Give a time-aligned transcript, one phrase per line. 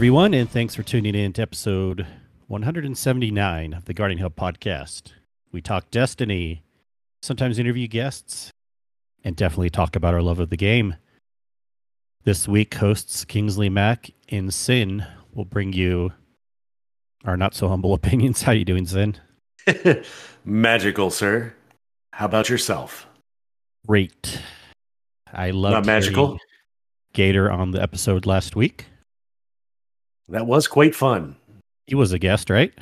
[0.00, 2.06] Everyone, and thanks for tuning in to episode
[2.46, 5.12] 179 of the Guardian Hub podcast.
[5.52, 6.62] We talk Destiny,
[7.20, 8.50] sometimes interview guests,
[9.22, 10.94] and definitely talk about our love of the game.
[12.24, 15.04] This week, hosts Kingsley Mack and Sin
[15.34, 16.14] will bring you
[17.26, 18.40] our not so humble opinions.
[18.40, 19.18] How you doing, Sin?
[20.46, 21.52] Magical, sir.
[22.14, 23.06] How about yourself?
[23.86, 24.40] Great.
[25.30, 26.38] I love magical.
[27.12, 28.86] Gator on the episode last week.
[30.30, 31.36] That was quite fun.
[31.86, 32.72] He was a guest, right?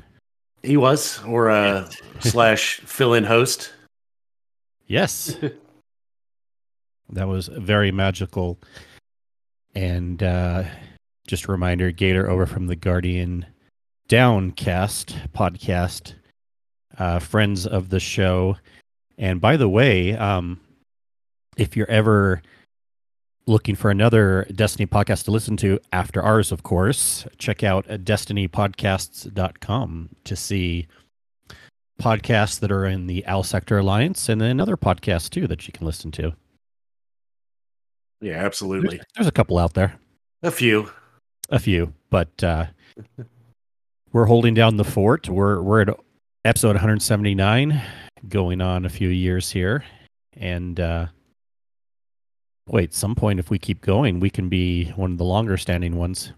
[0.63, 1.89] He was, or a
[2.21, 3.73] slash fill-in host.
[4.87, 5.37] Yes.
[7.11, 8.59] that was very magical.
[9.75, 10.65] And uh,
[11.27, 13.47] just a reminder Gator over from the Guardian
[14.09, 16.15] Downcast podcast,
[16.99, 18.57] uh, friends of the show.
[19.17, 20.61] And by the way, um,
[21.57, 22.43] if you're ever
[23.49, 30.09] looking for another Destiny podcast to listen to after ours, of course, check out destinypodcasts.com
[30.25, 30.87] to see
[32.01, 35.73] podcasts that are in the Owl Sector Alliance and then other podcasts too that you
[35.73, 36.35] can listen to.
[38.21, 38.99] Yeah, absolutely.
[38.99, 39.99] There's, there's a couple out there,
[40.43, 40.91] A few.
[41.49, 42.67] a few, but uh,
[44.13, 45.29] we're holding down the fort.
[45.29, 45.89] We're we're at
[46.45, 47.81] episode 179,
[48.29, 49.85] going on a few years here,
[50.37, 51.07] and uh,
[52.69, 55.97] wait, some point if we keep going, we can be one of the longer standing
[55.97, 56.33] ones.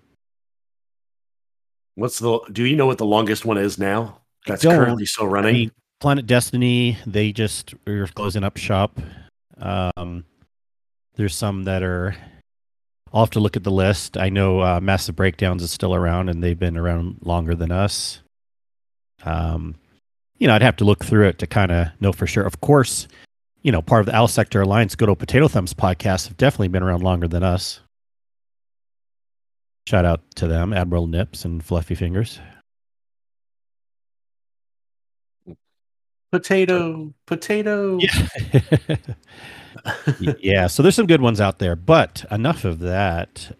[1.94, 2.40] What's the?
[2.52, 4.20] Do you know what the longest one is now?
[4.46, 5.54] That's currently still I running.
[5.54, 8.98] mean, Planet Destiny, they just are closing up shop.
[9.58, 10.24] Um,
[11.16, 12.16] there's some that are.
[13.12, 14.16] I'll have to look at the list.
[14.16, 18.22] I know uh, Massive Breakdowns is still around, and they've been around longer than us.
[19.24, 19.74] Um,
[20.38, 22.44] you know, I'd have to look through it to kind of know for sure.
[22.44, 23.08] Of course,
[23.62, 26.68] you know, part of the Owl Sector Alliance, Good Old Potato Thumbs podcast have definitely
[26.68, 27.80] been around longer than us.
[29.86, 32.38] Shout out to them, Admiral Nips and Fluffy Fingers.
[36.30, 37.98] potato, potato.
[37.98, 38.96] Yeah.
[40.38, 43.56] yeah, so there's some good ones out there, but enough of that.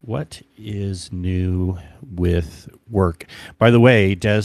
[0.00, 3.26] What is new with work?
[3.58, 4.42] By the way, Des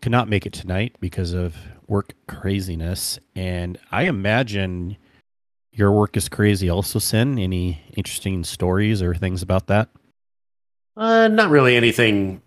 [0.00, 1.54] could not make it tonight because of
[1.92, 4.96] work craziness, and I imagine
[5.72, 7.38] your work is crazy also, Sin.
[7.38, 9.90] Any interesting stories or things about that?
[10.96, 12.40] Uh, not really anything,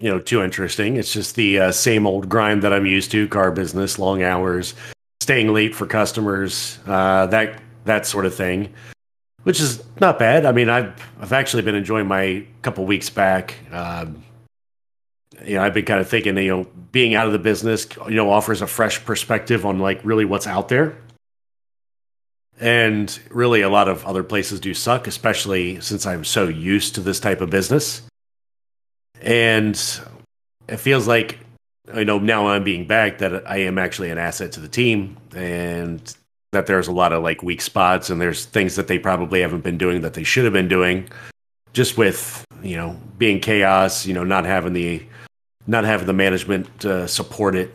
[0.00, 0.98] you know, too interesting.
[0.98, 4.74] It's just the uh, same old grind that I'm used to: car business, long hours,
[5.20, 8.74] staying late for customers, uh, that that sort of thing.
[9.44, 10.44] Which is not bad.
[10.44, 13.54] I mean, I've I've actually been enjoying my couple weeks back.
[13.72, 14.22] Um,
[15.44, 18.14] you know, I've been kind of thinking, you know, being out of the business, you
[18.14, 20.96] know, offers a fresh perspective on like really what's out there.
[22.60, 27.00] And really, a lot of other places do suck, especially since I'm so used to
[27.00, 28.02] this type of business.
[29.20, 29.74] And
[30.68, 31.38] it feels like,
[31.94, 35.16] you know, now I'm being back that I am actually an asset to the team
[35.34, 36.16] and
[36.52, 39.64] that there's a lot of like weak spots and there's things that they probably haven't
[39.64, 41.08] been doing that they should have been doing
[41.72, 45.04] just with, you know, being chaos, you know, not having the,
[45.66, 47.74] not having the management uh, support it.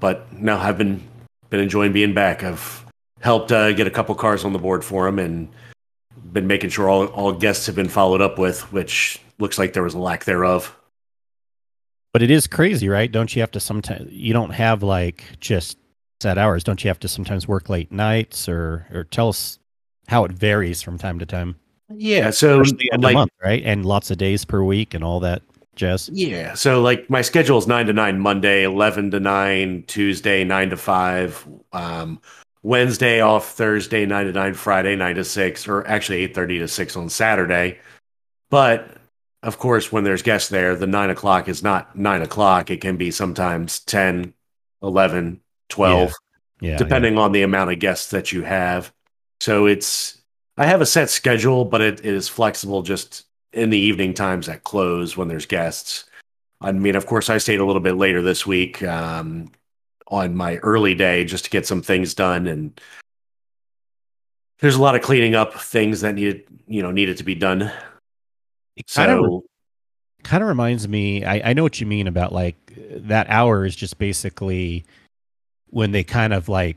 [0.00, 1.06] But now I've been,
[1.50, 2.42] been enjoying being back.
[2.42, 2.82] I've,
[3.22, 5.48] helped uh, get a couple cars on the board for him and
[6.32, 9.82] been making sure all, all guests have been followed up with, which looks like there
[9.82, 10.76] was a lack thereof.
[12.12, 13.10] But it is crazy, right?
[13.10, 15.78] Don't you have to sometimes you don't have like just
[16.20, 16.62] set hours.
[16.62, 19.58] Don't you have to sometimes work late nights or or tell us
[20.08, 21.56] how it varies from time to time?
[21.98, 23.62] Yeah, so Especially end like of month, right?
[23.64, 25.42] And lots of days per week and all that
[25.74, 26.10] jazz.
[26.12, 30.70] yeah, so like my schedule is nine to nine Monday, eleven to nine Tuesday, nine
[30.70, 31.46] to five.
[31.72, 32.20] Um,
[32.64, 36.68] Wednesday off, Thursday nine to nine, Friday nine to six, or actually eight thirty to
[36.68, 37.78] six on Saturday.
[38.50, 38.96] But
[39.42, 42.70] of course, when there's guests there, the nine o'clock is not nine o'clock.
[42.70, 44.34] It can be sometimes 10,
[44.82, 46.12] 11, 12,
[46.60, 46.76] Yeah.
[46.76, 48.92] depending on the amount of guests that you have.
[49.40, 50.21] So it's,
[50.62, 54.48] I have a set schedule, but it, it is flexible just in the evening times
[54.48, 56.04] at close when there's guests.
[56.60, 59.50] I mean, of course, I stayed a little bit later this week um,
[60.06, 62.46] on my early day just to get some things done.
[62.46, 62.80] And
[64.60, 67.62] there's a lot of cleaning up things that needed, you know, needed to be done.
[68.76, 69.44] It kind of So
[70.22, 73.74] kind of reminds me I, I know what you mean about like that hour is
[73.74, 74.84] just basically
[75.70, 76.76] when they kind of like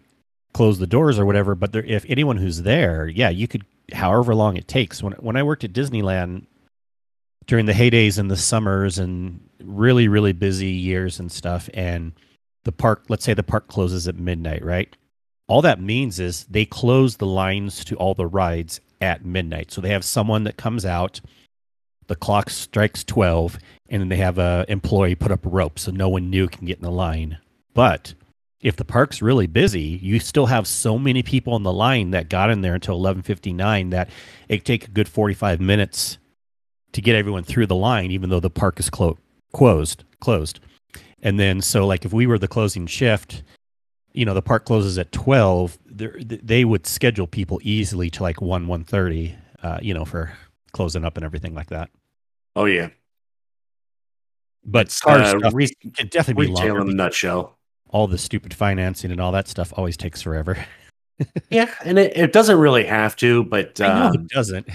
[0.53, 4.35] close the doors or whatever but there, if anyone who's there yeah you could however
[4.35, 5.01] long it takes.
[5.03, 6.45] When when i worked at disneyland
[7.47, 12.13] during the heydays and the summers and really really busy years and stuff and
[12.63, 14.95] the park let's say the park closes at midnight right?
[15.47, 19.71] All that means is they close the lines to all the rides at midnight.
[19.71, 21.21] So they have someone that comes out
[22.07, 23.57] the clock strikes 12
[23.89, 26.65] and then they have a employee put up a rope so no one new can
[26.65, 27.39] get in the line.
[27.73, 28.13] But
[28.65, 32.29] if the park's really busy you still have so many people in the line that
[32.29, 34.09] got in there until 11:59 that
[34.49, 36.17] it take a good 45 minutes
[36.91, 39.19] to get everyone through the line even though the park is clo-
[39.53, 40.59] closed closed.
[41.21, 43.43] And then so like if we were the closing shift
[44.13, 48.65] you know the park closes at 12 they would schedule people easily to like 1
[48.65, 50.33] 1.30 uh, you know for
[50.71, 51.91] closing up and everything like that.
[52.55, 52.89] Oh yeah,
[54.63, 57.59] but car uh, stuff re- can definitely be retail in a nutshell.
[57.89, 60.57] All the stupid financing and all that stuff always takes forever.
[61.49, 64.67] Yeah, and it, it doesn't really have to, but I know um, it doesn't.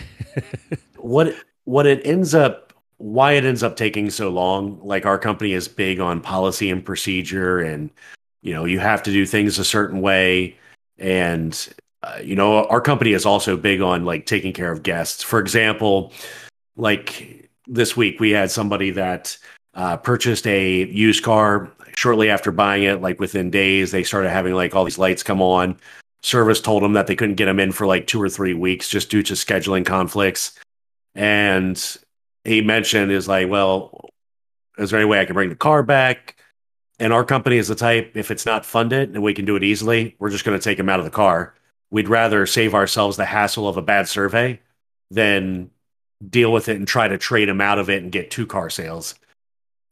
[0.96, 1.34] what
[1.64, 5.68] what it ends up why it ends up taking so long like our company is
[5.68, 7.90] big on policy and procedure and
[8.42, 10.56] you know you have to do things a certain way.
[10.98, 11.68] And
[12.02, 15.22] uh, you know our company is also big on like taking care of guests.
[15.22, 16.12] For example
[16.76, 19.36] like this week we had somebody that
[19.74, 24.54] uh, purchased a used car shortly after buying it like within days they started having
[24.54, 25.76] like all these lights come on
[26.22, 28.88] service told them that they couldn't get them in for like two or three weeks
[28.88, 30.58] just due to scheduling conflicts
[31.14, 31.98] and
[32.44, 34.10] he mentioned is like, well,
[34.78, 36.37] is there any way I can bring the car back?
[36.98, 39.64] And our company is the type, if it's not funded and we can do it
[39.64, 41.54] easily, we're just going to take him out of the car.
[41.90, 44.60] We'd rather save ourselves the hassle of a bad survey
[45.10, 45.70] than
[46.28, 48.70] deal with it and try to trade him out of it and get two car
[48.70, 49.14] sales.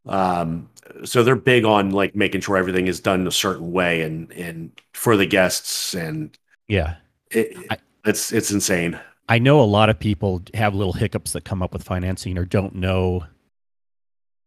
[0.07, 0.69] Um,
[1.05, 4.71] so they're big on like making sure everything is done a certain way and and
[4.95, 6.37] for the guests and
[6.67, 6.97] yeah
[7.31, 8.99] it, I- it's it's insane.
[9.29, 12.47] I know a lot of people have little hiccups that come up with financing or
[12.47, 13.25] don't know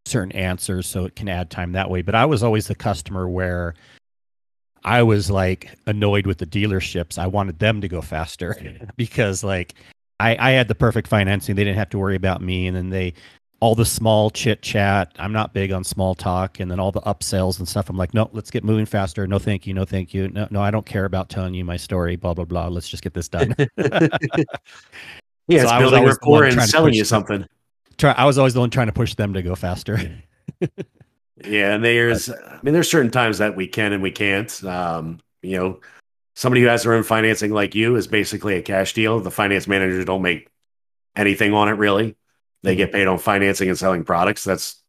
[0.06, 2.02] certain answers, so it can add time that way.
[2.02, 3.76] But I was always the customer where
[4.84, 7.20] I was like annoyed with the dealerships.
[7.20, 8.56] I wanted them to go faster
[8.98, 9.76] because like
[10.20, 11.56] I, I had the perfect financing.
[11.56, 12.66] They didn't have to worry about me.
[12.66, 13.14] And then they
[13.62, 15.14] all the small chit chat.
[15.18, 17.90] I'm not big on small talk, and then all the upsells and stuff.
[17.90, 19.26] I'm like, no, let's get moving faster.
[19.28, 19.74] No, thank you.
[19.74, 20.28] No, thank you.
[20.28, 22.18] No, no, I don't care about telling you my story.
[22.18, 22.68] Blah blah blah.
[22.68, 23.56] Let's just get this done.
[25.48, 27.06] Yeah, So I was building rapport and selling you them.
[27.08, 27.46] something.
[27.98, 30.00] Try, I was always the one trying to push them to go faster.
[31.44, 34.64] Yeah, and there's, I mean, there's certain times that we can and we can't.
[34.64, 35.82] Um, you know,
[36.36, 39.20] somebody who has their own financing like you is basically a cash deal.
[39.20, 40.48] The finance managers don't make
[41.16, 42.16] anything on it really.
[42.64, 44.44] They get paid on financing and selling products.
[44.44, 44.82] That's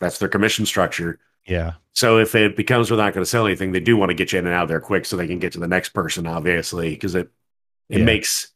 [0.00, 1.18] that's their commission structure.
[1.46, 4.14] yeah, So if it becomes we're not going to sell anything, they do want to
[4.14, 5.90] get you in and out of there quick so they can get to the next
[5.90, 7.30] person, obviously, because it
[7.88, 8.04] it Yeah.
[8.04, 8.48] makes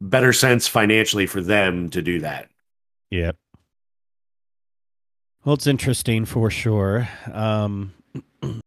[0.00, 2.48] better sense financially for them to do that.
[3.10, 3.32] yeah.
[5.44, 7.08] Well, it's interesting for sure.
[7.32, 7.94] Um,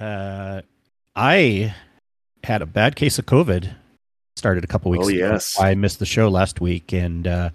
[0.00, 0.60] uh,
[1.16, 1.74] I
[2.44, 3.74] had a bad case of COVID.
[4.40, 5.18] Started a couple weeks Oh, ago.
[5.18, 5.60] yes.
[5.60, 7.50] I missed the show last week, and uh,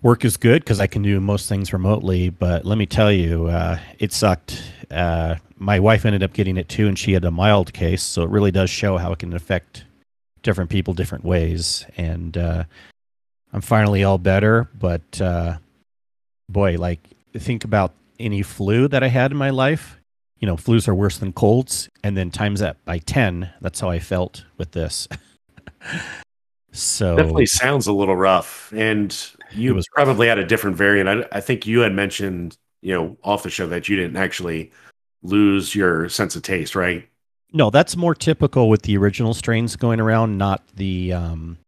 [0.00, 2.30] work is good because I can do most things remotely.
[2.30, 4.62] But let me tell you, uh, it sucked.
[4.90, 8.02] Uh, my wife ended up getting it too, and she had a mild case.
[8.02, 9.84] So it really does show how it can affect
[10.42, 11.84] different people different ways.
[11.98, 12.64] And uh,
[13.52, 15.58] I'm finally all better, but uh,
[16.48, 17.00] boy, like
[17.36, 19.98] think about any flu that I had in my life.
[20.40, 23.50] You know, flus are worse than colds, and then times that by ten.
[23.60, 25.06] That's how I felt with this.
[26.72, 28.72] so Definitely sounds a little rough.
[28.74, 29.16] And
[29.52, 31.08] you was probably had a different variant.
[31.08, 34.72] I, I think you had mentioned, you know, off the show that you didn't actually
[35.22, 37.08] lose your sense of taste, right?
[37.52, 41.58] No, that's more typical with the original strains going around, not the um,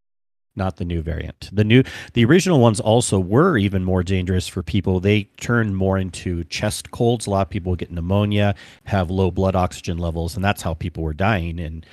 [0.57, 1.51] not the new variant.
[1.53, 1.83] The new,
[2.13, 5.01] the original ones also were even more dangerous for people.
[5.01, 7.27] They turned more into chest colds.
[7.27, 11.03] A lot of people get pneumonia, have low blood oxygen levels, and that's how people
[11.03, 11.59] were dying.
[11.59, 11.85] And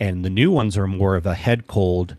[0.00, 2.16] and the new ones are more of a head cold.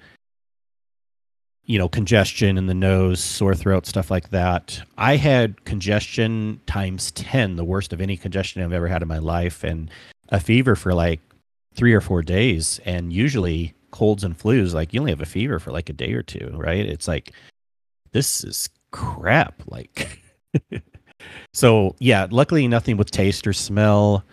[1.65, 4.81] You know, congestion in the nose, sore throat, stuff like that.
[4.97, 9.19] I had congestion times ten, the worst of any congestion I've ever had in my
[9.19, 9.89] life, and
[10.29, 11.19] a fever for like
[11.73, 15.59] three or four days and usually colds and flus like you only have a fever
[15.59, 17.31] for like a day or two right it's like
[18.11, 20.21] this is crap like
[21.53, 24.23] so yeah luckily nothing with taste or smell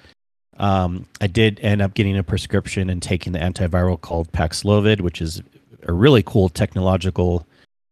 [0.59, 5.21] um, i did end up getting a prescription and taking the antiviral called paxlovid which
[5.21, 5.43] is
[5.85, 7.47] a really cool technological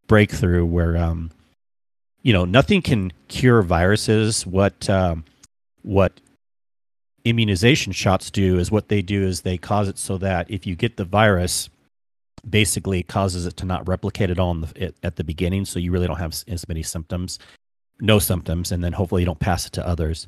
[0.07, 1.31] breakthrough where um,
[2.23, 4.45] you know nothing can cure viruses.
[4.45, 5.25] What um,
[5.81, 6.19] what
[7.23, 10.75] immunization shots do is what they do is they cause it so that if you
[10.75, 11.69] get the virus
[12.49, 15.65] basically it causes it to not replicate at all the, at the beginning.
[15.65, 17.39] So you really don't have as many symptoms
[17.99, 20.27] no symptoms and then hopefully you don't pass it to others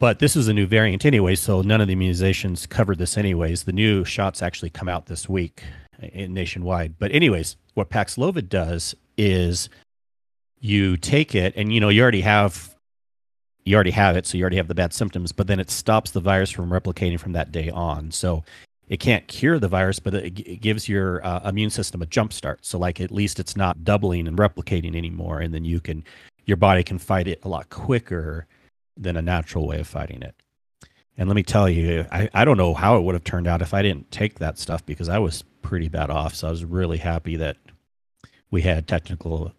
[0.00, 3.62] but this is a new variant anyway so none of the immunizations covered this anyways.
[3.64, 5.62] The new shots actually come out this week
[6.12, 6.98] nationwide.
[6.98, 9.68] But anyways what paxlovid does is
[10.58, 12.74] you take it and you know you already have
[13.64, 16.10] you already have it so you already have the bad symptoms but then it stops
[16.10, 18.10] the virus from replicating from that day on.
[18.10, 18.42] So
[18.88, 22.32] it can't cure the virus but it, it gives your uh, immune system a jump
[22.32, 22.64] start.
[22.64, 26.04] So like at least it's not doubling and replicating anymore and then you can
[26.46, 28.46] your body can fight it a lot quicker
[29.00, 30.34] than a natural way of fighting it
[31.16, 33.62] and let me tell you i, I don't know how it would have turned out
[33.62, 36.64] if i didn't take that stuff because i was pretty bad off so i was
[36.64, 37.56] really happy that
[38.50, 39.52] we had technical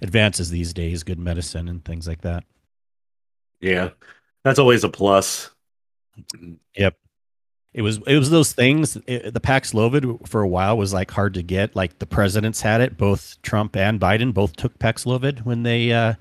[0.00, 2.44] advances these days, good medicine and things like that.
[3.60, 3.90] Yeah,
[4.42, 5.50] that's always a plus.
[6.76, 6.96] Yep.
[7.72, 8.96] It was it was those things.
[9.06, 11.74] It, the Paxlovid for a while was like hard to get.
[11.74, 12.96] Like the presidents had it.
[12.96, 16.14] Both Trump and Biden both took Paxlovid when they uh,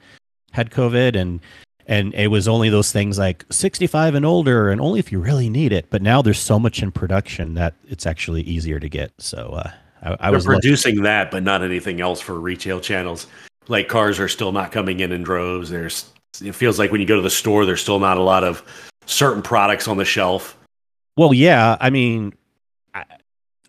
[0.52, 1.42] had COVID, and
[1.88, 5.50] and it was only those things like 65 and older, and only if you really
[5.50, 5.88] need it.
[5.90, 9.12] But now there's so much in production that it's actually easier to get.
[9.18, 9.72] So uh,
[10.02, 11.04] I, I was producing lucky.
[11.04, 13.28] that, but not anything else for retail channels
[13.68, 15.70] like cars are still not coming in in droves.
[15.70, 16.12] There's
[16.42, 18.64] it feels like when you go to the store, there's still not a lot of
[19.06, 20.58] certain products on the shelf.
[21.16, 22.34] Well, yeah, I mean,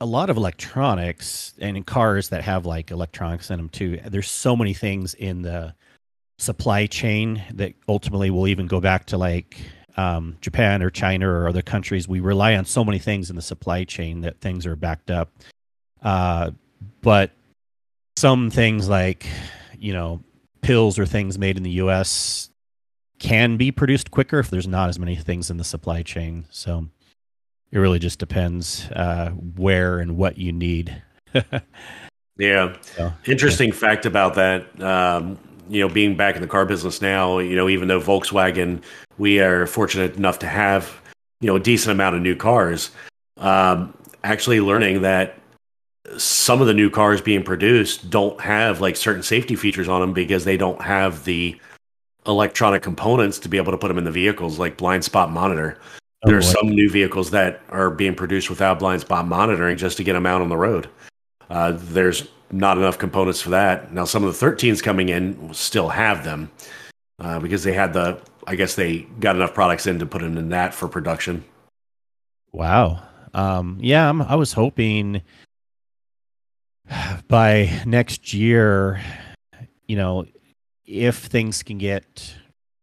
[0.00, 4.00] a lot of electronics and in cars that have like electronics in them too.
[4.06, 5.74] There's so many things in the
[6.44, 9.58] supply chain that ultimately will even go back to like
[9.96, 12.06] um, Japan or China or other countries.
[12.08, 15.30] We rely on so many things in the supply chain that things are backed up.
[16.02, 16.50] Uh,
[17.00, 17.30] but
[18.16, 19.26] some things like
[19.84, 20.22] you know,
[20.62, 22.48] pills or things made in the U.S.
[23.18, 26.46] can be produced quicker if there's not as many things in the supply chain.
[26.50, 26.88] So
[27.70, 31.02] it really just depends uh, where and what you need.
[32.38, 32.74] yeah.
[32.80, 33.74] So, Interesting yeah.
[33.74, 34.82] fact about that.
[34.82, 38.82] Um, you know, being back in the car business now, you know, even though Volkswagen,
[39.18, 41.00] we are fortunate enough to have,
[41.40, 42.90] you know, a decent amount of new cars.
[43.38, 45.38] Um, actually learning that
[46.16, 50.12] some of the new cars being produced don't have like certain safety features on them
[50.12, 51.58] because they don't have the
[52.26, 55.78] electronic components to be able to put them in the vehicles like blind spot monitor.
[56.24, 59.96] Oh, there are some new vehicles that are being produced without blind spot monitoring just
[59.98, 60.88] to get them out on the road.
[61.50, 63.92] Uh, there's not enough components for that.
[63.92, 66.50] Now, some of the 13s coming in still have them
[67.18, 70.38] uh, because they had the, I guess they got enough products in to put them
[70.38, 71.44] in that for production.
[72.52, 73.02] Wow.
[73.32, 75.22] Um, yeah, I'm, I was hoping
[77.28, 79.02] by next year,
[79.86, 80.24] you know,
[80.86, 82.34] if things can get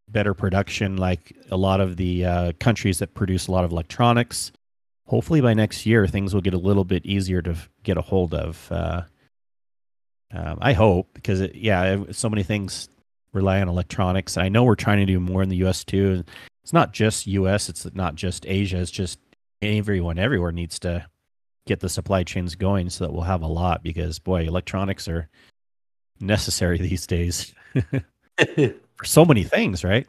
[0.09, 4.51] better production, like a lot of the uh, countries that produce a lot of electronics,
[5.05, 8.33] hopefully by next year things will get a little bit easier to get a hold
[8.33, 8.69] of.
[8.71, 9.03] Uh,
[10.33, 12.89] um, I hope because it, yeah, so many things
[13.33, 14.37] rely on electronics.
[14.37, 15.83] I know we're trying to do more in the U.S.
[15.83, 16.23] too.
[16.63, 17.69] It's not just U.S.
[17.69, 18.77] It's not just Asia.
[18.77, 19.19] It's just
[19.61, 21.05] everyone everywhere needs to
[21.67, 25.29] get the supply chains going so that we'll have a lot because boy, electronics are
[26.19, 27.53] necessary these days
[28.37, 30.07] for so many things, right?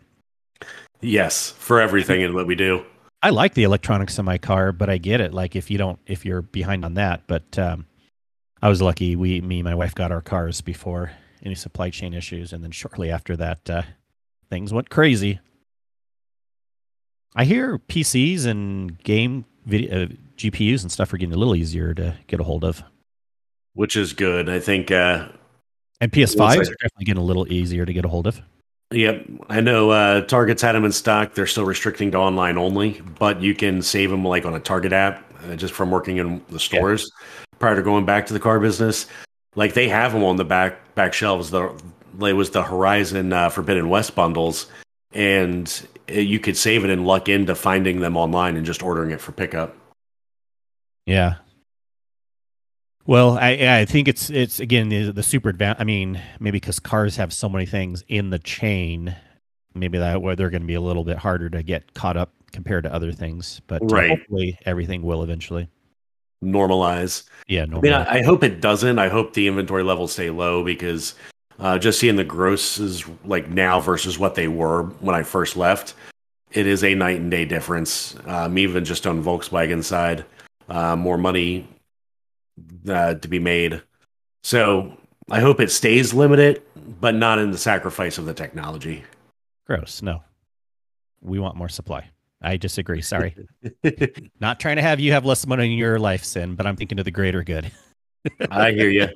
[1.01, 2.85] Yes, for everything in what we do.
[3.25, 5.33] I like the electronics in my car, but I get it.
[5.33, 7.87] Like if you don't, if you're behind on that, but um,
[8.63, 9.17] I was lucky.
[9.17, 11.11] We, me, and my wife got our cars before
[11.45, 13.83] any supply chain issues, and then shortly after that, uh,
[14.49, 15.41] things went crazy.
[17.35, 21.93] I hear PCs and game video uh, GPUs and stuff are getting a little easier
[21.95, 22.85] to get a hold of,
[23.75, 24.49] which is good.
[24.49, 24.91] I think.
[24.91, 25.29] Uh,
[26.01, 28.41] and PS5s are definitely getting a little easier to get a hold of.
[28.93, 29.91] Yep, I know.
[29.91, 31.35] Uh, Target's had them in stock.
[31.35, 34.93] They're still restricting to online only, but you can save them like on a Target
[34.93, 37.22] app uh, just from working in the stores yeah.
[37.59, 39.07] Prior to going back to the car business.
[39.55, 41.51] Like they have them on the back back shelves.
[41.51, 41.73] The
[42.21, 44.67] it was the Horizon uh, Forbidden West bundles,
[45.13, 49.21] and you could save it and luck into finding them online and just ordering it
[49.21, 49.77] for pickup.
[51.07, 51.37] Yeah.
[53.05, 55.81] Well, I I think it's it's again the, the super advanced.
[55.81, 59.15] I mean, maybe because cars have so many things in the chain,
[59.75, 62.33] maybe that where they're going to be a little bit harder to get caught up
[62.53, 63.61] compared to other things.
[63.67, 64.11] But uh, right.
[64.11, 65.69] hopefully, everything will eventually
[66.43, 67.25] normalize.
[67.47, 67.79] Yeah, normalize.
[67.79, 68.99] I mean, I, I, hope it doesn't.
[68.99, 71.15] I hope the inventory levels stay low because
[71.59, 75.95] uh, just seeing the grosses like now versus what they were when I first left,
[76.51, 78.17] it is a night and day difference.
[78.27, 80.25] Um, even just on Volkswagen side,
[80.69, 81.69] uh, more money
[82.89, 83.83] uh, to be made.
[84.43, 84.97] So
[85.31, 86.63] I hope it stays limited,
[87.01, 89.05] but not in the sacrifice of the technology.
[89.67, 90.03] Gross.
[90.03, 90.23] No,
[91.21, 92.11] we want more supply.
[92.43, 93.03] I disagree.
[93.03, 93.35] Sorry.
[94.41, 96.99] not trying to have you have less money in your life, Sin, but I'm thinking
[96.99, 97.71] of the greater good.
[98.51, 99.09] I hear you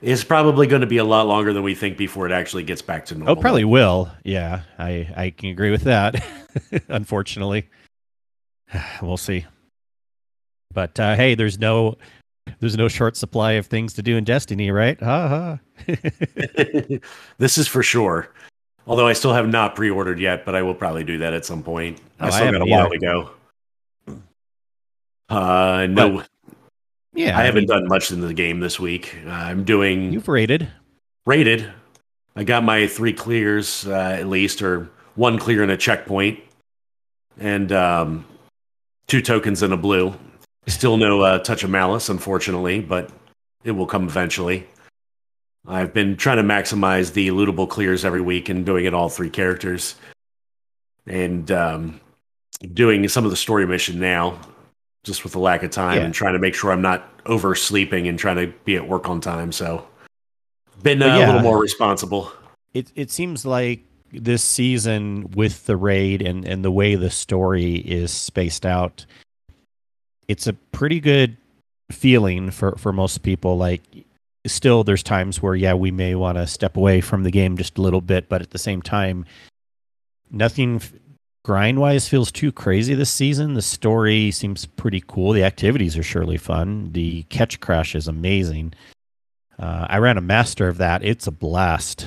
[0.00, 2.82] It's probably going to be a lot longer than we think before it actually gets
[2.82, 3.36] back to normal.
[3.36, 4.10] Oh, probably will.
[4.24, 6.24] Yeah, I I can agree with that.
[6.88, 7.68] Unfortunately,
[9.02, 9.46] we'll see.
[10.72, 11.96] But uh, hey, there's no
[12.60, 15.00] There's no short supply of things to do in Destiny, right?
[15.00, 15.58] Ha ha.
[17.38, 18.32] this is for sure.
[18.88, 21.62] Although I still have not pre-ordered yet, but I will probably do that at some
[21.62, 22.00] point.
[22.20, 23.30] Oh, I I still got a while to go.
[25.28, 26.22] Uh, no,
[27.14, 29.14] Yeah, I haven't mean, done much in the game this week.
[29.26, 30.68] Uh, I'm doing You've rated.
[31.26, 31.70] rated.
[32.34, 36.40] I got my three clears uh, at least, or one clear and a checkpoint,
[37.38, 38.24] and um,
[39.06, 40.14] two tokens and a blue.
[40.66, 43.10] Still no uh, touch of malice, unfortunately, but
[43.64, 44.66] it will come eventually.
[45.68, 49.30] I've been trying to maximize the lootable clears every week and doing it all three
[49.30, 49.96] characters,
[51.06, 52.00] and um,
[52.72, 54.38] doing some of the story mission now,
[55.04, 56.04] just with the lack of time Yeah.
[56.04, 59.20] and trying to make sure I'm not oversleeping and trying to be at work on
[59.20, 59.52] time.
[59.52, 59.86] So
[60.82, 62.32] been uh, a little more responsible.
[62.72, 67.76] It it seems like this season with the raid and and the way the story
[67.76, 69.04] is spaced out,
[70.28, 71.36] it's a pretty good
[71.90, 73.58] feeling for for most people.
[73.58, 73.82] Like,
[74.48, 77.78] still, there's times where yeah, we may want to step away from the game just
[77.78, 79.24] a little bit, but at the same time,
[80.30, 80.80] nothing
[81.44, 83.54] grind wise feels too crazy this season.
[83.54, 85.32] The story seems pretty cool.
[85.32, 86.92] The activities are surely fun.
[86.92, 88.74] The Ketchcrash is amazing.
[89.58, 91.02] Uh, I ran a master of that.
[91.02, 92.06] It's a blast.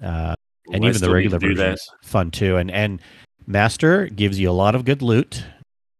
[0.00, 0.34] Uh,
[0.72, 2.56] and even the regular version is fun too.
[2.56, 3.00] And and
[3.46, 5.44] master gives you a lot of good loot.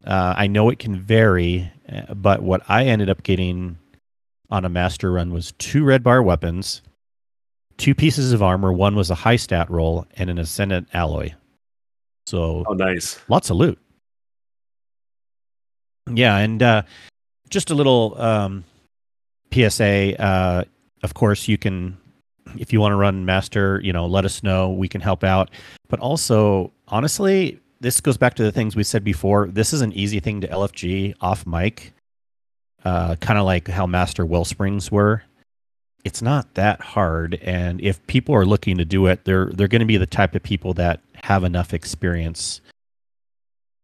[0.05, 3.79] Uh, I know it can vary, uh, but what I ended up getting
[4.53, 6.83] on a master run was two red bar weapons,
[7.79, 8.73] two pieces of armor.
[8.73, 11.33] One was a high stat roll and an ascendant alloy.
[12.27, 13.19] So Oh, nice.
[13.29, 13.79] lots of loot.
[16.13, 16.83] Yeah, and uh,
[17.49, 18.65] just a little um,
[19.53, 20.21] PSA.
[20.21, 20.65] Uh,
[21.03, 21.97] of course, you can,
[22.59, 24.71] if you want to run master, you know, let us know.
[24.71, 25.51] We can help out.
[25.89, 29.49] But also, honestly, this goes back to the things we said before.
[29.49, 31.93] This is an easy thing to LFG off mic,
[32.85, 35.23] uh, kind of like how master wellsprings were.
[36.05, 39.81] It's not that hard, and if people are looking to do it, they're they're going
[39.81, 42.61] to be the type of people that have enough experience.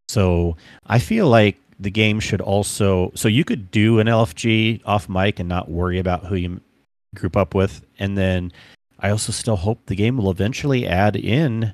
[0.08, 0.56] So
[0.86, 5.38] I feel like the game should also so you could do an LFG off mic
[5.38, 6.60] and not worry about who you
[7.14, 8.52] group up with, and then
[8.98, 11.72] I also still hope the game will eventually add in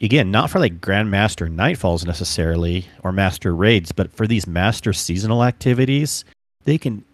[0.00, 5.44] again not for like grandmaster nightfalls necessarily or master raids but for these master seasonal
[5.44, 6.24] activities
[6.64, 7.04] they can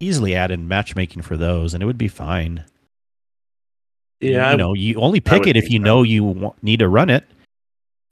[0.00, 2.64] easily add in matchmaking for those and it would be fine.
[4.20, 7.10] Yeah, you know you only pick it if you know you want, need to run
[7.10, 7.24] it.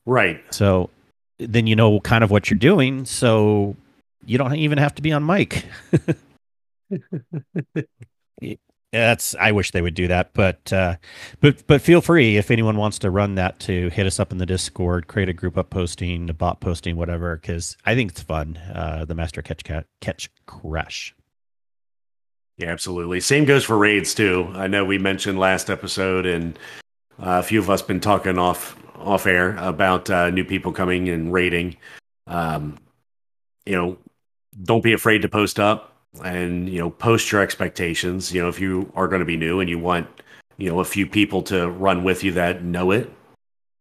[0.04, 0.42] Right.
[0.50, 0.90] so
[1.38, 3.76] then you know kind of what you're doing so
[4.26, 5.64] you don't even have to be on mic
[8.92, 10.96] that's i wish they would do that but uh
[11.40, 14.38] but but feel free if anyone wants to run that to hit us up in
[14.38, 18.22] the discord create a group up posting a bot posting whatever because i think it's
[18.22, 21.14] fun uh the master catch cat catch crash
[22.58, 23.20] Yeah, absolutely.
[23.20, 24.50] Same goes for raids too.
[24.54, 26.58] I know we mentioned last episode, and
[27.18, 31.08] uh, a few of us been talking off off air about uh, new people coming
[31.08, 31.76] and raiding.
[32.26, 32.78] Um,
[33.66, 33.96] you know,
[34.62, 35.91] don't be afraid to post up
[36.22, 38.32] and you know post your expectations.
[38.32, 40.08] You know, if you are going to be new and you want
[40.58, 43.10] you know a few people to run with you that know it,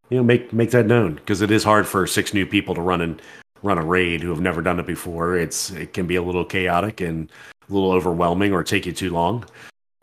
[0.09, 2.81] you know, make make that known because it is hard for six new people to
[2.81, 3.21] run and
[3.63, 5.37] run a raid who have never done it before.
[5.37, 7.31] It's it can be a little chaotic and
[7.69, 9.45] a little overwhelming or take you too long.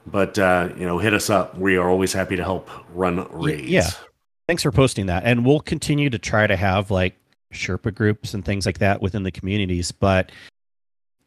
[0.06, 1.56] But uh, you know, hit us up.
[1.58, 3.68] We are always happy to help run raids.
[3.68, 3.90] yeah.
[4.46, 7.14] thanks for posting that and we'll continue to try to have like
[7.52, 10.32] sherpa groups and things like that within the communities but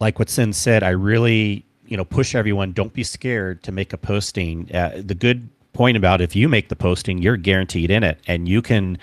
[0.01, 3.93] like what sin said i really you know push everyone don't be scared to make
[3.93, 8.03] a posting uh, the good point about if you make the posting you're guaranteed in
[8.03, 8.97] it and you can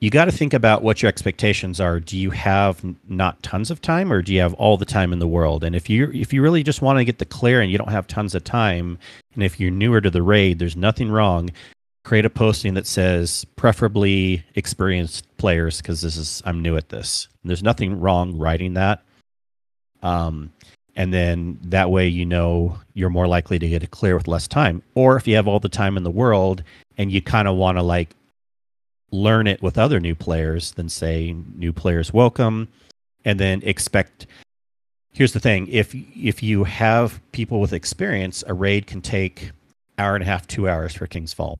[0.00, 3.80] you got to think about what your expectations are do you have not tons of
[3.80, 6.34] time or do you have all the time in the world and if you if
[6.34, 8.98] you really just want to get the clear and you don't have tons of time
[9.32, 11.48] and if you're newer to the raid there's nothing wrong
[12.04, 17.28] create a posting that says preferably experienced players because this is I'm new at this.
[17.42, 19.02] There's nothing wrong writing that.
[20.04, 20.52] Um,
[20.94, 24.46] and then that way you know you're more likely to get it clear with less
[24.46, 24.82] time.
[24.94, 26.62] Or if you have all the time in the world
[26.96, 28.14] and you kind of want to like
[29.10, 32.68] learn it with other new players, then say new players welcome,
[33.24, 34.26] and then expect.
[35.12, 39.50] Here's the thing: if if you have people with experience, a raid can take
[39.98, 41.58] hour and a half, two hours for King's Fall.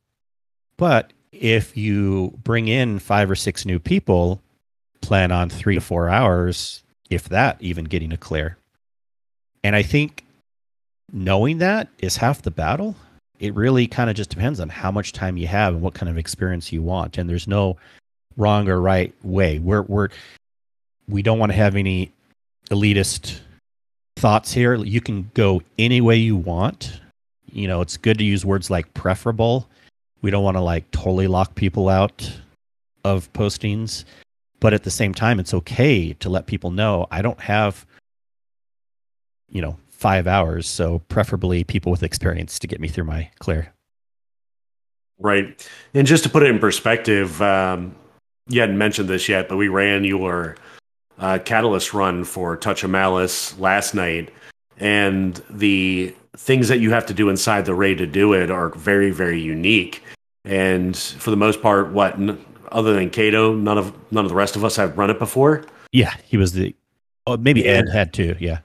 [0.77, 4.41] But if you bring in five or six new people,
[5.01, 8.57] plan on three to four hours, if that, even getting a clear.
[9.63, 10.25] And I think
[11.13, 12.97] knowing that is half the battle.
[13.39, 16.09] It really kind of just depends on how much time you have and what kind
[16.09, 17.19] of experience you want.
[17.19, 17.77] And there's no
[18.37, 19.59] wrong or right way.
[19.59, 20.09] We're we're
[21.09, 22.13] we don't want to have any
[22.71, 23.41] elitist
[24.17, 24.75] thoughts here.
[24.75, 27.01] You can go any way you want.
[27.53, 29.69] You know, it's good to use words like preferable.
[30.23, 32.31] We don't want to like totally lock people out
[33.05, 34.05] of postings,
[34.65, 37.85] but at the same time, it's okay to let people know I don't have,
[39.51, 40.67] you know, five hours.
[40.67, 43.75] So preferably people with experience to get me through my clear.
[45.19, 45.69] Right.
[45.93, 47.95] And just to put it in perspective, um,
[48.49, 50.57] you hadn't mentioned this yet, but we ran your
[51.19, 54.33] uh, Catalyst run for Touch of Malice last night.
[54.79, 58.71] And the things that you have to do inside the raid to do it are
[58.71, 60.03] very, very unique.
[60.43, 62.19] And for the most part, what
[62.73, 65.65] other than Cato, none of none of the rest of us have run it before.
[65.93, 66.75] Yeah, he was the.
[67.27, 67.73] Oh, maybe Yeah.
[67.73, 68.37] Ed had to.
[68.39, 68.59] Yeah.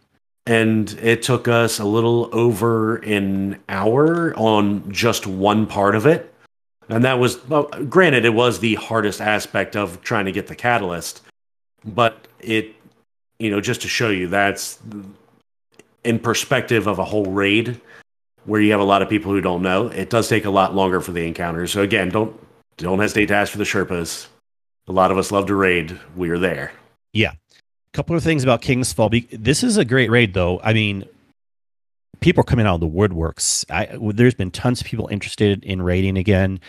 [0.45, 6.33] and it took us a little over an hour on just one part of it
[6.89, 10.55] and that was well, granted it was the hardest aspect of trying to get the
[10.55, 11.21] catalyst
[11.85, 12.73] but it
[13.37, 14.79] you know just to show you that's
[16.03, 17.79] in perspective of a whole raid
[18.45, 20.73] where you have a lot of people who don't know it does take a lot
[20.73, 22.33] longer for the encounters so again don't
[22.79, 24.27] don't hesitate to ask for the sherpas
[24.87, 26.71] a lot of us love to raid we're there
[27.13, 27.31] Yeah.
[27.31, 29.09] A couple of things about King's Fall.
[29.31, 30.59] This is a great raid, though.
[30.63, 31.05] I mean,
[32.19, 33.65] people are coming out of the woodworks.
[33.71, 36.59] I, there's been tons of people interested in raiding again.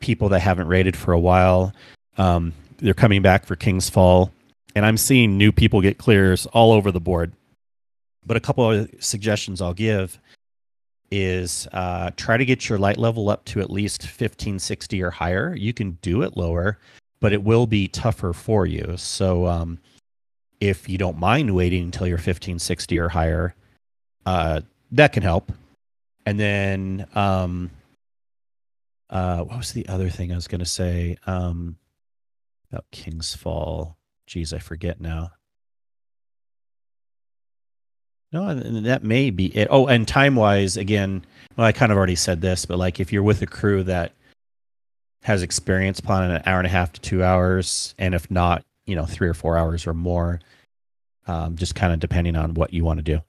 [0.00, 1.72] People that haven't raided for a while,
[2.18, 4.32] um, they're coming back for King's Fall,
[4.74, 7.32] and I'm seeing new people get clears all over the board.
[8.26, 10.18] But a couple of suggestions I'll give
[11.10, 15.54] is uh, try to get your light level up to at least 1560 or higher.
[15.54, 16.78] You can do it lower,
[17.20, 18.94] but it will be tougher for you.
[18.96, 19.78] So um,
[20.60, 23.54] if you don't mind waiting until you're 1560 or higher,
[24.26, 24.62] uh,
[24.92, 25.52] that can help.
[26.26, 27.70] And then, um,
[29.10, 31.76] uh, what was the other thing I was going to say um,
[32.72, 33.96] about King's Fall?
[34.26, 35.30] Geez, I forget now.
[38.34, 39.68] No, and- that may be it.
[39.70, 41.24] Oh, and time wise, again,
[41.56, 44.10] well, I kind of already said this, but like if you're with a crew that
[45.22, 48.96] has experience planning an hour and a half to two hours, and if not, you
[48.96, 50.40] know, three or four hours or more,
[51.28, 53.22] um, just kind of depending on what you want to do.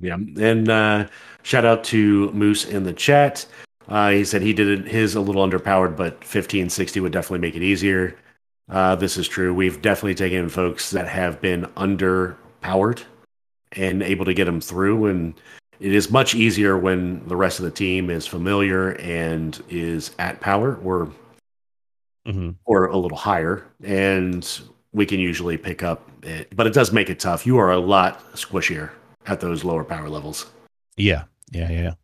[0.00, 1.06] Yeah, and uh,
[1.44, 3.46] shout out to Moose in the chat.
[3.88, 7.62] Uh, he said he did his a little underpowered, but 1560 would definitely make it
[7.62, 8.16] easier.
[8.68, 9.54] Uh, this is true.
[9.54, 13.04] We've definitely taken folks that have been underpowered
[13.76, 15.06] and able to get them through.
[15.06, 15.34] And
[15.80, 20.40] it is much easier when the rest of the team is familiar and is at
[20.40, 21.10] power or
[22.26, 22.52] Mm-hmm.
[22.64, 24.60] or a little higher, and
[24.94, 26.56] we can usually pick up it.
[26.56, 27.44] But it does make it tough.
[27.44, 28.92] You are a lot squishier
[29.26, 30.46] at those lower power levels.
[30.96, 31.94] Yeah, yeah, yeah.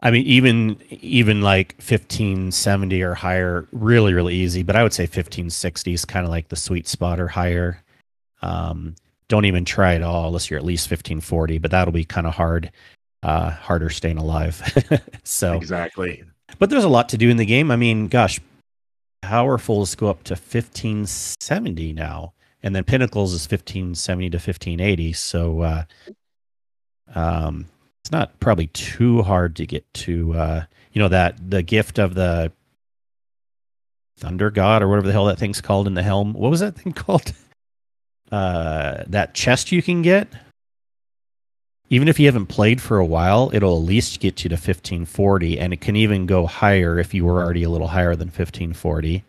[0.00, 4.62] I mean, even even like fifteen seventy or higher, really, really easy.
[4.62, 7.82] But I would say fifteen sixty is kind of like the sweet spot or higher.
[8.42, 8.94] Um,
[9.30, 11.56] don't even try at all unless you're at least fifteen forty.
[11.56, 12.70] But that'll be kind of hard,
[13.22, 14.60] uh, harder staying alive.
[15.24, 16.22] so, Exactly.
[16.58, 17.70] but there's a lot to do in the game.
[17.70, 18.38] I mean, gosh,
[19.24, 24.80] powerfuls go up to fifteen seventy now, and then pinnacles is fifteen seventy to fifteen
[24.80, 25.12] eighty.
[25.14, 25.84] So, uh,
[27.14, 27.66] um,
[28.02, 30.34] it's not probably too hard to get to.
[30.34, 32.50] Uh, you know that the gift of the
[34.18, 36.32] thunder god or whatever the hell that thing's called in the helm.
[36.32, 37.32] What was that thing called?
[38.30, 40.28] Uh, that chest you can get.
[41.92, 45.58] Even if you haven't played for a while, it'll at least get you to 1540,
[45.58, 49.24] and it can even go higher if you were already a little higher than 1540.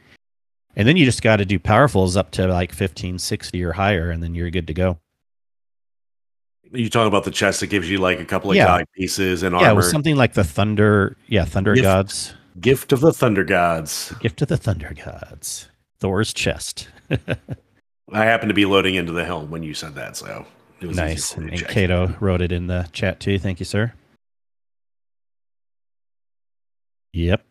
[0.75, 4.21] And then you just got to do powerfuls up to like 1560 or higher, and
[4.21, 4.99] then you're good to go.
[6.71, 8.67] You talk about the chest that gives you like a couple of Yeah.
[8.67, 9.75] guide pieces and Yeah, it armor.
[9.77, 11.17] was something like the thunder.
[11.27, 11.83] Yeah, thunder Gift.
[11.83, 12.33] gods.
[12.59, 14.13] Gift of the Thunder Gods.
[14.19, 15.67] Gift of the thunder gods.
[15.99, 16.89] Thor's chest.
[18.11, 20.45] I happened to be loading into the helm when you said that, so
[20.81, 21.35] it was nice.
[21.35, 21.69] And, check.
[21.69, 23.39] Kato wrote it in the chat too.
[23.39, 23.93] Thank you, sir.
[27.13, 27.43] Yep.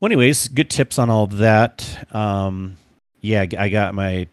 [0.00, 2.06] Well, anyways, good tips on all of that.
[2.14, 2.76] Um,
[3.20, 4.28] yeah, I got my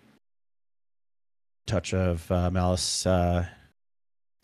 [1.65, 3.45] touch of uh, malice uh,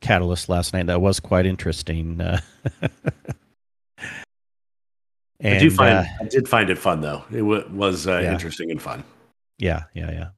[0.01, 0.87] catalyst last night.
[0.87, 2.19] That was quite interesting.
[2.19, 2.39] Uh,
[5.43, 7.23] I do find uh, I did find it fun though.
[7.31, 8.33] It w- was uh, Yeah.
[8.33, 9.03] interesting and fun.
[9.61, 10.29] Yeah, yeah, yeah.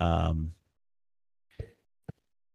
[0.00, 0.52] Um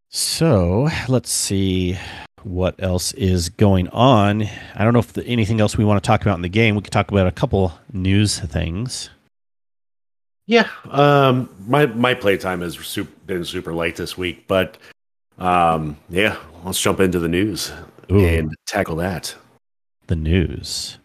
[0.10, 1.98] so let's see
[2.44, 4.44] what else is going on.
[4.76, 6.76] I don't know if the, anything else we want to talk about in the game.
[6.76, 9.10] We could talk about a couple news things.
[10.46, 14.78] Yeah, um, my my playtime has super, been super light this week, but
[15.38, 17.72] um, yeah, let's jump into the news
[18.12, 18.20] Ooh.
[18.20, 19.36] and tackle that.
[20.08, 20.98] the news.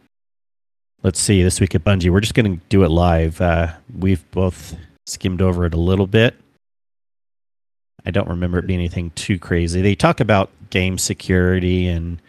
[1.03, 2.11] Let's see this week at Bungie.
[2.11, 3.41] We're just going to do it live.
[3.41, 6.37] Uh, we've both skimmed over it a little bit.
[8.07, 9.83] I don't remember it being anything too crazy.
[9.83, 12.21] They talk about game security and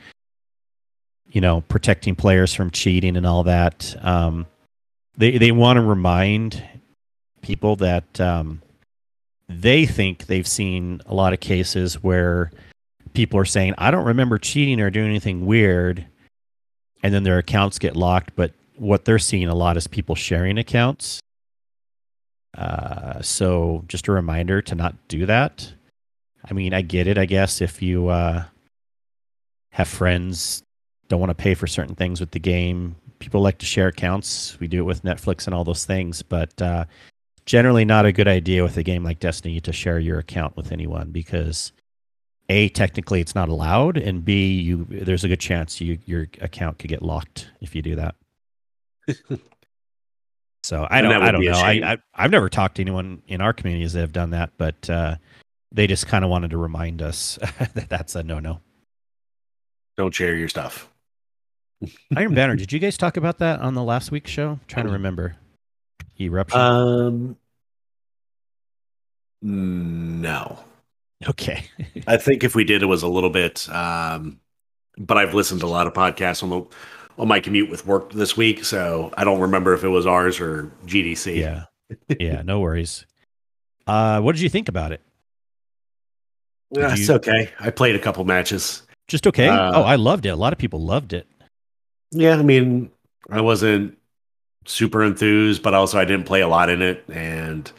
[1.27, 3.95] you know protecting players from cheating and all that.
[4.01, 4.47] Um,
[5.17, 6.63] they they want to remind
[7.41, 8.61] people that um,
[9.47, 12.51] they think they've seen a lot of cases where
[13.13, 16.05] people are saying, "I don't remember cheating or doing anything weird,"
[17.03, 18.35] and then their accounts get locked.
[18.35, 18.51] But
[18.83, 21.19] what they're seeing a lot is people sharing accounts.
[22.55, 25.73] Uh, so just a reminder to not do that.
[26.47, 27.17] I mean, I get it.
[27.17, 28.43] I guess if you uh,
[29.71, 30.61] have friends
[31.07, 34.59] don't want to pay for certain things with the game, people like to share accounts.
[34.59, 36.85] We do it with Netflix and all those things, but uh,
[37.45, 40.71] generally not a good idea with a game like Destiny to share your account with
[40.71, 41.71] anyone because
[42.49, 46.77] a technically it's not allowed, and b you there's a good chance you your account
[46.77, 48.15] could get locked if you do that.
[50.63, 51.51] so I don't I don't know.
[51.51, 54.89] I, I have never talked to anyone in our communities that have done that, but
[54.89, 55.15] uh,
[55.71, 57.37] they just kind of wanted to remind us
[57.73, 58.59] that that's a no no.
[59.97, 60.89] Don't share your stuff.
[62.15, 62.55] Iron Banner.
[62.55, 64.51] Did you guys talk about that on the last week's show?
[64.51, 65.35] I'm trying to remember.
[66.19, 66.59] Eruption.
[66.59, 67.37] Um.
[69.41, 70.59] No.
[71.27, 71.65] Okay.
[72.07, 73.67] I think if we did, it was a little bit.
[73.69, 74.39] Um,
[74.97, 76.65] but I've listened to a lot of podcasts on the
[77.17, 80.39] on my commute with work this week, so I don't remember if it was ours
[80.39, 81.35] or GDC.
[81.35, 81.65] Yeah.
[82.19, 82.41] Yeah.
[82.41, 83.05] No worries.
[83.85, 85.01] Uh, what did you think about it?
[86.75, 87.51] Yeah, it's okay.
[87.59, 88.81] I played a couple matches.
[89.07, 89.47] Just okay.
[89.47, 90.29] Uh, oh, I loved it.
[90.29, 91.27] A lot of people loved it.
[92.09, 92.89] Yeah, I mean,
[93.29, 93.95] I wasn't
[94.65, 97.71] super enthused, but also I didn't play a lot in it, and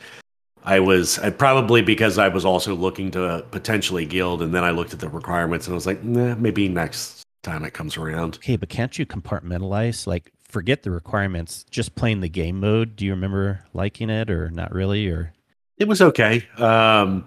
[0.62, 4.70] I was I probably because I was also looking to potentially guild, and then I
[4.70, 8.37] looked at the requirements and I was like, nah, maybe next time it comes around.
[8.37, 10.07] Okay, but can't you compartmentalize?
[10.07, 12.97] Like, forget the requirements, just playing the game mode.
[12.97, 15.09] Do you remember liking it or not really?
[15.09, 15.33] Or
[15.79, 16.47] it was okay.
[16.59, 17.27] Um,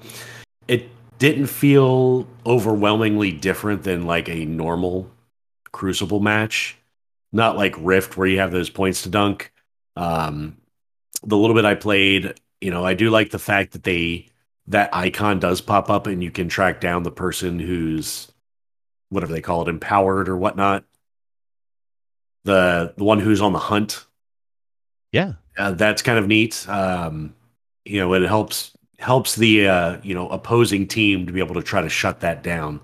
[0.68, 5.10] it didn't feel overwhelmingly different than like a normal
[5.72, 6.78] Crucible match.
[7.32, 9.52] Not like Rift where you have those points to dunk.
[9.96, 10.58] Um,
[11.24, 14.28] the little bit I played, you know, I do like the fact that they
[14.68, 18.32] that icon does pop up and you can track down the person who's
[19.10, 20.84] whatever they call it, empowered or whatnot.
[22.43, 24.06] The the one who's on the hunt.
[25.12, 26.67] Yeah, uh, that's kind of neat.
[26.70, 27.34] Um,
[27.86, 31.63] you know, it helps helps the uh, you know opposing team to be able to
[31.63, 32.80] try to shut that down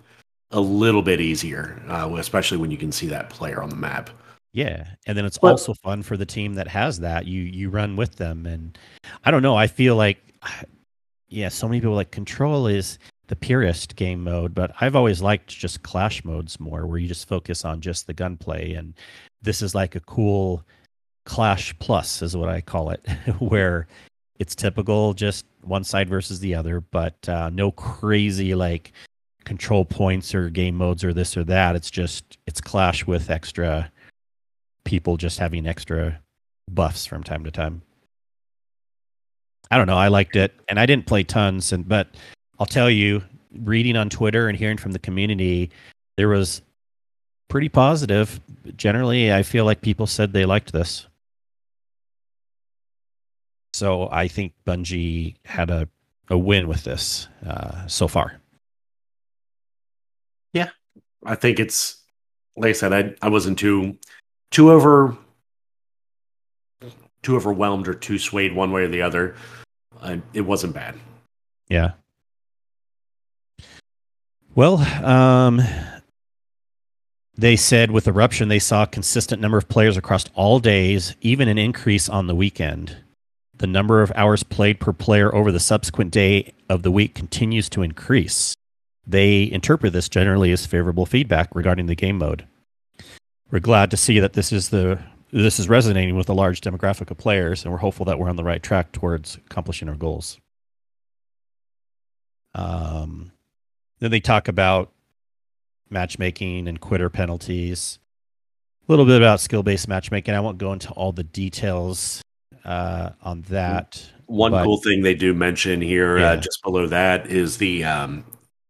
[0.52, 4.10] a little bit easier, uh, especially when you can see that player on the map.
[4.54, 7.26] Yeah, and then it's but, also fun for the team that has that.
[7.26, 8.78] You you run with them, and
[9.24, 9.56] I don't know.
[9.56, 10.20] I feel like,
[11.28, 13.00] yeah, so many people like control is
[13.34, 17.28] the purest game mode, but I've always liked just clash modes more, where you just
[17.28, 18.94] focus on just the gunplay, and
[19.42, 20.64] this is like a cool
[21.26, 23.04] clash plus, is what I call it,
[23.40, 23.88] where
[24.38, 28.92] it's typical just one side versus the other, but uh, no crazy like
[29.46, 31.76] control points or game modes or this or that.
[31.76, 33.92] It's just it's clash with extra
[34.84, 36.20] people just having extra
[36.70, 37.82] buffs from time to time.
[39.72, 39.98] I don't know.
[39.98, 42.10] I liked it, and I didn't play tons, and but
[42.60, 45.72] I'll tell you, reading on Twitter and hearing from the community,
[46.18, 46.62] there was
[47.48, 48.40] pretty positive.
[48.76, 51.08] Generally, I feel like people said they liked this.
[53.74, 55.88] So I think Bungie had a,
[56.30, 58.40] a win with this uh, so far.
[60.54, 60.70] Yeah,
[61.26, 62.02] I think it's
[62.56, 62.94] like I said.
[62.94, 63.98] I I wasn't too
[64.52, 65.18] too over
[67.24, 69.36] too overwhelmed or too swayed one way or the other.
[70.00, 70.96] Uh, it wasn't bad.
[71.70, 71.94] Yeah.
[74.56, 75.62] Well, um,
[77.36, 81.48] they said with eruption they saw a consistent number of players across all days, even
[81.48, 82.98] an increase on the weekend.
[83.56, 87.70] The number of hours played per player over the subsequent day of the week continues
[87.70, 88.54] to increase.
[89.06, 92.48] They interpret this generally as favorable feedback regarding the game mode
[93.54, 95.00] we're glad to see that this is the
[95.32, 98.36] this is resonating with a large demographic of players, and we're hopeful that we're on
[98.36, 100.40] the right track towards accomplishing our goals.
[102.56, 103.32] Um,
[104.04, 104.92] then they talk about
[105.90, 108.00] matchmaking and quitter penalties.
[108.88, 110.34] A little bit about skill based matchmaking.
[110.34, 112.22] I won't go into all the details
[112.66, 114.04] uh, on that.
[114.26, 116.32] One but, cool thing they do mention here, uh, yeah.
[116.32, 118.26] uh, just below that, is the um,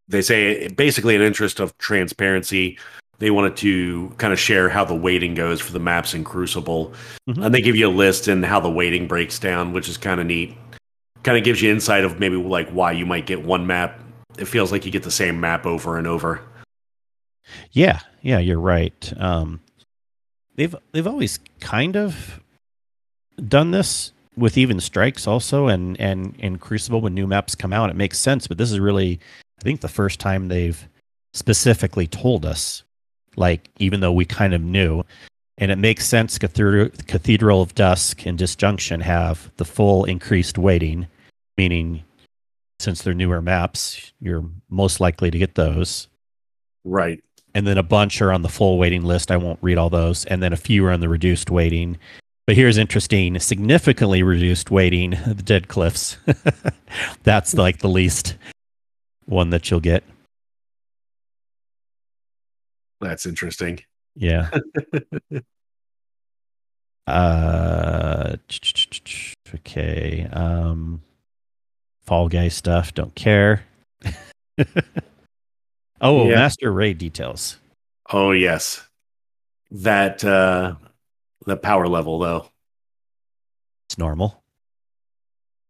[0.07, 2.77] they say basically an interest of transparency
[3.19, 6.93] they wanted to kind of share how the weighting goes for the maps in Crucible.
[7.29, 7.43] Mm-hmm.
[7.43, 10.19] And they give you a list and how the weighting breaks down, which is kind
[10.19, 10.57] of neat.
[11.23, 14.02] Kind of gives you insight of maybe like why you might get one map.
[14.37, 16.41] It feels like you get the same map over and over.
[17.71, 19.13] Yeah, yeah, you're right.
[19.17, 19.61] Um,
[20.55, 22.39] they've they've always kind of
[23.47, 27.89] done this with even strikes also and and in Crucible when new maps come out,
[27.89, 28.47] it makes sense.
[28.47, 29.19] But this is really,
[29.59, 30.87] I think, the first time they've
[31.33, 32.83] specifically told us,
[33.35, 35.03] like even though we kind of knew,
[35.57, 36.37] and it makes sense.
[36.37, 41.07] Cathedral, Cathedral of Dusk and Disjunction have the full increased weighting,
[41.57, 42.03] meaning
[42.79, 46.07] since they're newer maps, you're most likely to get those.
[46.83, 47.23] Right.
[47.55, 49.31] And then a bunch are on the full weighting list.
[49.31, 50.25] I won't read all those.
[50.25, 51.97] And then a few are on the reduced weighting.
[52.45, 56.17] But here's interesting significantly reduced weighting the Dead Cliffs.
[57.23, 58.35] That's like the least
[59.25, 60.03] one that you'll get.
[62.99, 63.79] That's interesting.
[64.15, 64.49] Yeah.
[67.07, 68.35] uh,
[69.55, 70.27] okay.
[70.31, 71.01] Um,
[72.03, 72.93] Fall Guy stuff.
[72.93, 73.63] Don't care.
[76.01, 76.35] oh, yeah.
[76.35, 77.57] Master Raid details.
[78.11, 78.87] Oh yes,
[79.71, 80.75] that uh,
[81.45, 82.49] the power level though.
[83.87, 84.43] It's normal.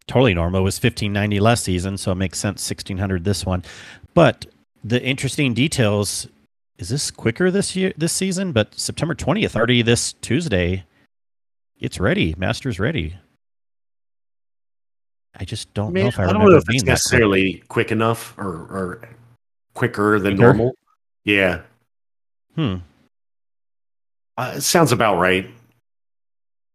[0.07, 0.61] Totally normal.
[0.61, 2.61] It was fifteen ninety last season, so it makes sense.
[2.61, 3.63] Sixteen hundred this one,
[4.13, 4.45] but
[4.83, 6.27] the interesting details
[6.77, 8.51] is this quicker this year this season?
[8.51, 10.83] But September twentieth, already this Tuesday,
[11.79, 12.35] it's ready.
[12.37, 13.15] Master's ready.
[15.35, 17.67] I just don't know if I, I don't know if it's necessarily quick.
[17.67, 17.91] quick.
[17.91, 19.09] enough or, or
[19.73, 20.53] quicker than quicker?
[20.53, 20.75] normal.
[21.23, 21.61] Yeah.
[22.55, 22.75] Hmm.
[24.37, 25.49] Uh, it sounds about right.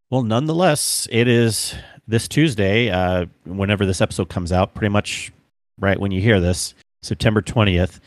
[0.09, 1.75] Well, nonetheless, it is
[2.07, 2.89] this Tuesday.
[2.89, 5.31] Uh, whenever this episode comes out, pretty much
[5.79, 7.99] right when you hear this, September twentieth.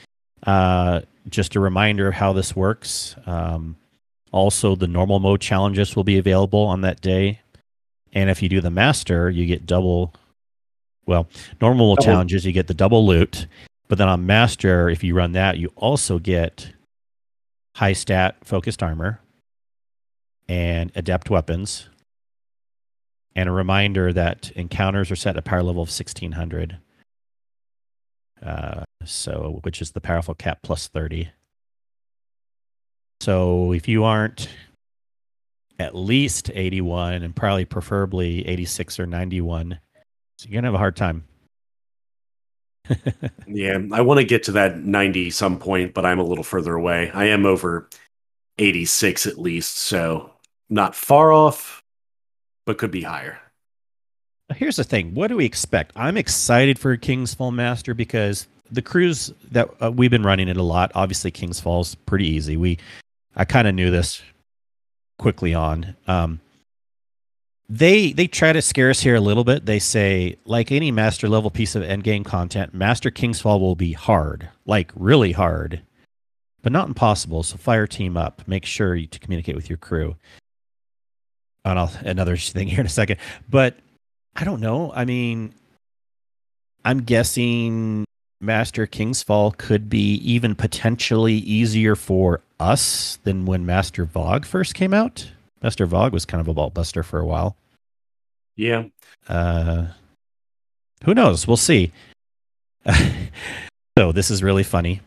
[0.44, 3.14] Uh, just a reminder of how this works.
[3.26, 3.76] Um,
[4.32, 7.40] also, the normal mode challenges will be available on that day.
[8.12, 10.12] And if you do the master, you get double.
[11.06, 11.28] Well,
[11.60, 12.04] normal double.
[12.04, 13.46] challenges, you get the double loot.
[13.88, 16.72] But then on master, if you run that, you also get
[17.76, 19.20] high stat focused armor
[20.48, 21.88] and adept weapons.
[23.34, 26.78] And a reminder that encounters are set at power level of 1600.
[28.44, 31.30] Uh, so which is the powerful cap plus 30.
[33.20, 34.48] So if you aren't
[35.78, 39.78] at least 81 and probably preferably 86 or 91,
[40.42, 41.22] so you're going to have a hard time.
[43.46, 46.74] yeah, I want to get to that 90 some point, but I'm a little further
[46.74, 47.12] away.
[47.12, 47.88] I am over
[48.59, 50.33] 86 at least, so
[50.68, 51.85] not far off,
[52.66, 53.38] but could be higher.
[54.57, 55.14] Here's the thing.
[55.14, 55.92] What do we expect?
[55.94, 60.57] I'm excited for King's Fall Master because the crews that uh, we've been running it
[60.57, 60.90] a lot.
[60.96, 62.57] Obviously, Kings Fall's pretty easy.
[62.57, 62.78] We,
[63.37, 64.20] I kind of knew this
[65.18, 65.94] quickly on.
[66.09, 66.40] Um,
[67.72, 69.64] they they try to scare us here a little bit.
[69.64, 73.74] They say like any master level piece of end game content, Master King's Fall will
[73.74, 75.80] be hard, like really hard,
[76.61, 77.42] but not impossible.
[77.42, 78.46] So fire team up.
[78.46, 80.16] Make sure you to communicate with your crew.
[81.64, 83.16] And I'll, another thing here in a second,
[83.48, 83.78] but
[84.37, 84.92] I don't know.
[84.94, 85.54] I mean,
[86.85, 88.04] I'm guessing
[88.38, 94.74] Master King's Fall could be even potentially easier for us than when Master Vogue first
[94.74, 95.30] came out.
[95.62, 97.56] Master Vogue was kind of a vault buster for a while.
[98.56, 98.84] Yeah.
[99.28, 99.86] Uh,
[101.04, 101.46] who knows?
[101.46, 101.92] We'll see.
[103.98, 105.00] so this is really funny.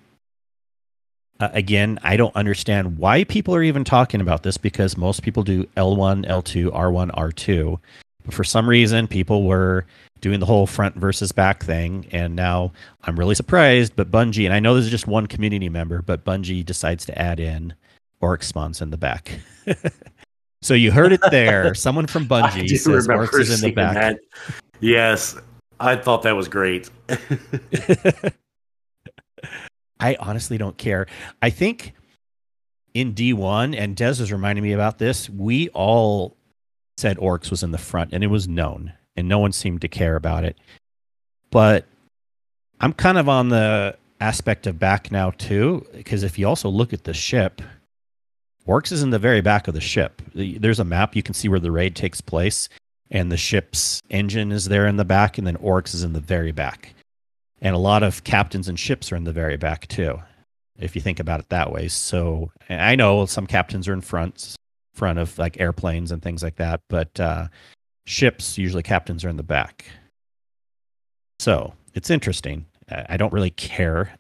[1.39, 5.43] Uh, again, I don't understand why people are even talking about this because most people
[5.43, 7.79] do L1, L2, R1, R2.
[8.23, 9.85] But for some reason, people were
[10.21, 12.07] doing the whole front versus back thing.
[12.11, 12.71] And now
[13.03, 16.23] I'm really surprised, but Bungie, and I know this is just one community member, but
[16.23, 17.73] Bungie decides to add in
[18.21, 19.39] Oryx spawns in the back.
[20.65, 21.73] so you heard it there.
[21.75, 23.93] Someone from Bungie says Oryx is in the back.
[23.95, 24.19] That.
[24.79, 25.37] Yes,
[25.79, 26.89] I thought that was great.
[29.99, 31.07] I honestly don't care.
[31.41, 31.93] I think
[32.93, 36.35] in D1, and Des was reminding me about this, we all
[36.97, 39.87] said Oryx was in the front, and it was known and no one seemed to
[39.87, 40.57] care about it.
[41.51, 41.85] But
[42.79, 46.93] I'm kind of on the aspect of back now too, because if you also look
[46.93, 47.61] at the ship,
[48.65, 50.21] Oryx is in the very back of the ship.
[50.33, 52.67] There's a map you can see where the raid takes place,
[53.11, 56.19] and the ship's engine is there in the back, and then Oryx is in the
[56.19, 56.93] very back.
[57.61, 60.19] And a lot of captains and ships are in the very back too,
[60.79, 61.87] if you think about it that way.
[61.87, 64.55] So I know some captains are in front,
[64.93, 67.47] front of like airplanes and things like that, but uh,
[68.05, 69.85] ships, usually captains are in the back.
[71.39, 72.65] So it's interesting.
[72.89, 74.15] I don't really care,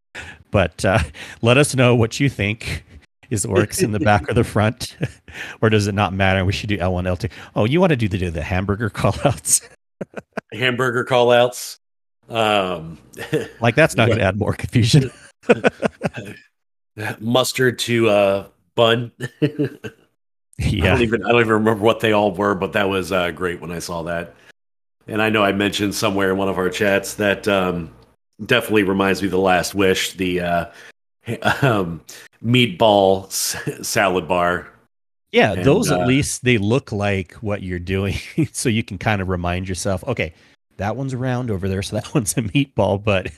[0.50, 1.00] but uh,
[1.42, 2.84] let us know what you think.
[3.30, 4.96] Is Oryx in the back or the front,
[5.62, 6.44] or does it not matter?
[6.44, 7.28] We should do L one, L two.
[7.54, 9.66] Oh, you want to do the do the hamburger callouts?
[10.52, 11.78] hamburger callouts.
[12.28, 12.98] Um,
[13.60, 15.10] like that's not going to add more confusion.
[17.18, 19.12] Mustard to uh, bun.
[20.60, 20.84] Yeah.
[20.84, 23.30] I don't even I don't even remember what they all were, but that was uh,
[23.30, 24.34] great when I saw that.
[25.06, 27.90] And I know I mentioned somewhere in one of our chats that um,
[28.44, 30.64] definitely reminds me of the Last Wish, the uh,
[31.62, 32.02] um,
[32.44, 34.68] meatball s- salad bar.
[35.32, 38.16] Yeah, And, those uh, at least they look like what you're doing,
[38.52, 40.34] so you can kind of remind yourself, okay,
[40.78, 43.02] that one's round over there, so that one's a meatball.
[43.02, 43.30] But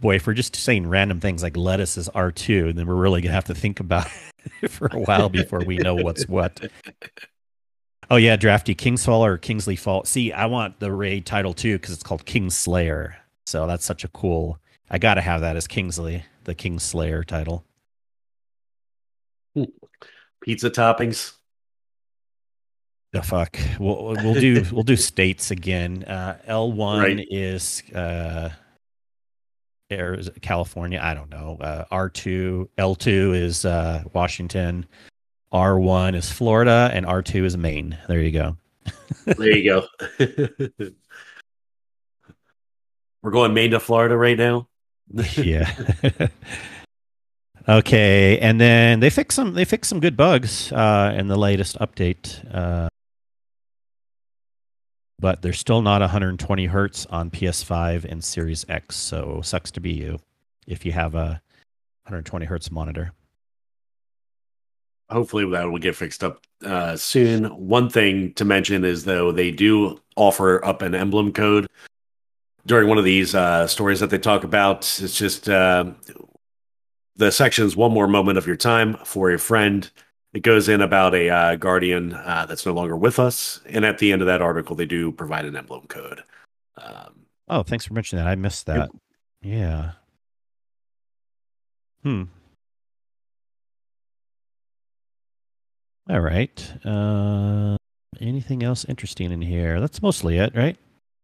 [0.00, 3.20] boy, if we're just saying random things like lettuce is R two, then we're really
[3.20, 4.08] gonna have to think about
[4.62, 6.60] it for a while before we know what's what.
[8.10, 10.04] Oh yeah, drafty Kingsfall or Kingsley Fall.
[10.04, 13.14] See, I want the raid title too because it's called Kingslayer.
[13.46, 14.58] So that's such a cool.
[14.90, 17.64] I gotta have that as Kingsley, the Kingslayer title.
[20.42, 21.34] Pizza toppings.
[23.12, 23.58] The fuck.
[23.78, 26.04] We'll we'll do we'll do states again.
[26.04, 27.26] Uh, L one Right.
[27.30, 28.50] is uh,
[29.90, 31.00] Arizona, California.
[31.02, 31.58] I don't know.
[31.60, 34.86] Uh, R two L two is uh, Washington.
[35.52, 37.98] R one is Florida, and R two is Maine.
[38.08, 38.56] There you go.
[39.24, 39.86] There you go.
[43.22, 44.68] We're going Maine to Florida right now.
[45.36, 45.70] Yeah.
[47.68, 51.78] okay, and then they fix some they fix some good bugs uh, in the latest
[51.78, 52.44] update.
[52.54, 52.88] Uh,
[55.18, 59.92] but they're still not 120 hertz on PS5 and Series X, so sucks to be
[59.92, 60.18] you
[60.66, 61.42] if you have a
[62.04, 63.12] 120 hertz monitor.
[65.10, 67.44] Hopefully that will get fixed up uh, soon.
[67.46, 71.66] One thing to mention is though they do offer up an emblem code
[72.66, 74.80] during one of these uh, stories that they talk about.
[75.02, 75.92] It's just uh,
[77.16, 79.90] the section's one more moment of your time for a friend.
[80.32, 83.98] It goes in about a uh, guardian uh, that's no longer with us, and at
[83.98, 86.22] the end of that article, they do provide an emblem code.
[86.76, 88.30] Um, Oh, thanks for mentioning that.
[88.30, 88.90] I missed that.
[89.42, 89.92] Yeah.
[92.04, 92.24] Hmm.
[96.08, 96.72] All right.
[96.84, 97.76] Uh,
[98.20, 99.80] anything else interesting in here?
[99.80, 100.76] That's mostly it, right?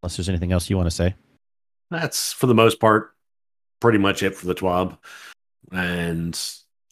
[0.03, 1.15] Unless there's anything else you want to say.
[1.91, 3.15] That's for the most part
[3.81, 4.97] pretty much it for the TWAB.
[5.73, 6.41] And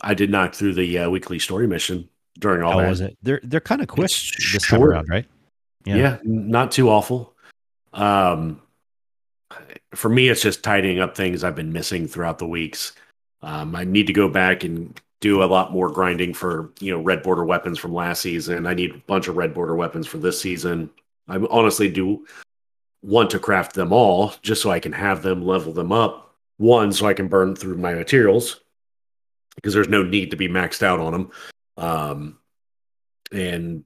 [0.00, 2.88] I did knock through the uh, weekly story mission during all How that.
[2.88, 3.16] was it?
[3.22, 5.26] They're they're kind of quick It's this time around, right?
[5.84, 6.18] Yeah.
[6.24, 7.34] not too awful.
[7.92, 8.60] Um,
[9.94, 12.92] for me, it's just tidying up things I've been missing throughout the weeks.
[13.42, 17.00] Um, I need to go back and do a lot more grinding for you know
[17.00, 18.66] red border weapons from last season.
[18.66, 20.90] I need a bunch of red border weapons for this season.
[21.28, 22.26] I honestly do
[23.04, 26.34] want to craft them all just so I can have them level them up.
[26.56, 28.60] One, so I can burn through my materials
[29.56, 31.30] because there's no need to be maxed out on them.
[31.76, 32.38] Um,
[33.32, 33.84] and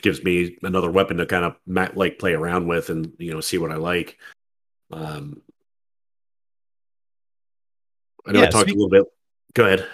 [0.00, 3.40] gives me another weapon to kind of ma- like play around with and you know
[3.40, 4.18] see what I like.
[4.92, 5.42] Um,
[8.26, 9.04] I know I talked speak- a little bit.
[9.54, 9.86] Go ahead.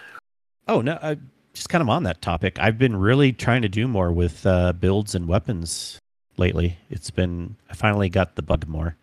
[0.68, 1.16] Oh no, I,
[1.54, 2.58] just kind of on that topic.
[2.60, 5.98] I've been really trying to do more with uh, builds and weapons
[6.38, 6.78] lately.
[6.90, 8.96] It's been I finally got the bug more.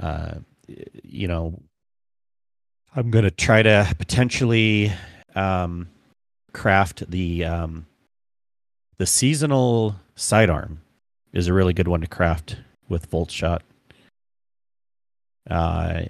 [0.00, 0.36] Uh,
[1.02, 1.60] you know,
[2.94, 4.92] I'm gonna try to potentially
[5.34, 5.88] um,
[6.52, 7.86] craft the um,
[8.98, 10.80] the seasonal sidearm
[11.32, 12.56] is a really good one to craft
[12.88, 13.62] with Volt Shot.
[15.48, 16.04] Uh,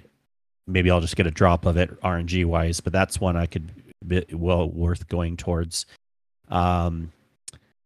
[0.65, 3.71] maybe I'll just get a drop of it RNG wise, but that's one I could
[4.07, 5.85] be well worth going towards.
[6.49, 7.11] Um,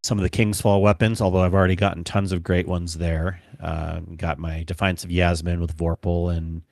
[0.04, 3.42] some of the King's Fall weapons, although I've already gotten tons of great ones there.
[3.60, 6.64] Uh, got my Defiance of Yasmin with Vorpal and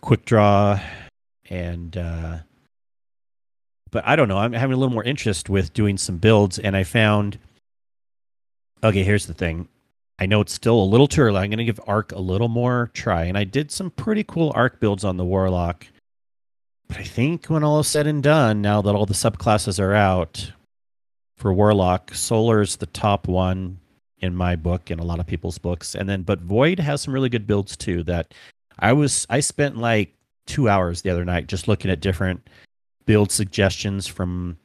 [0.00, 0.80] Quick Draw,
[1.48, 2.38] and uh,
[3.90, 4.38] but I don't know.
[4.38, 7.38] I'm having a little more interest with doing some builds, and I found.
[8.82, 9.68] Okay, here's the thing.
[10.18, 11.38] I know it's still a little too early.
[11.38, 14.52] I'm going to give Arc a little more try, and I did some pretty cool
[14.54, 15.86] Arc builds on the Warlock.
[16.88, 19.94] But I think when all is said and done, now that all the subclasses are
[19.94, 20.52] out
[21.44, 23.78] for Warlock, Solar's the top one
[24.20, 25.94] in my book and a lot of people's books.
[25.94, 28.02] And then, but Void has some really good builds too.
[28.04, 28.32] That
[28.78, 30.14] I was, I spent like
[30.46, 32.48] two hours the other night just looking at different
[33.04, 34.56] build suggestions from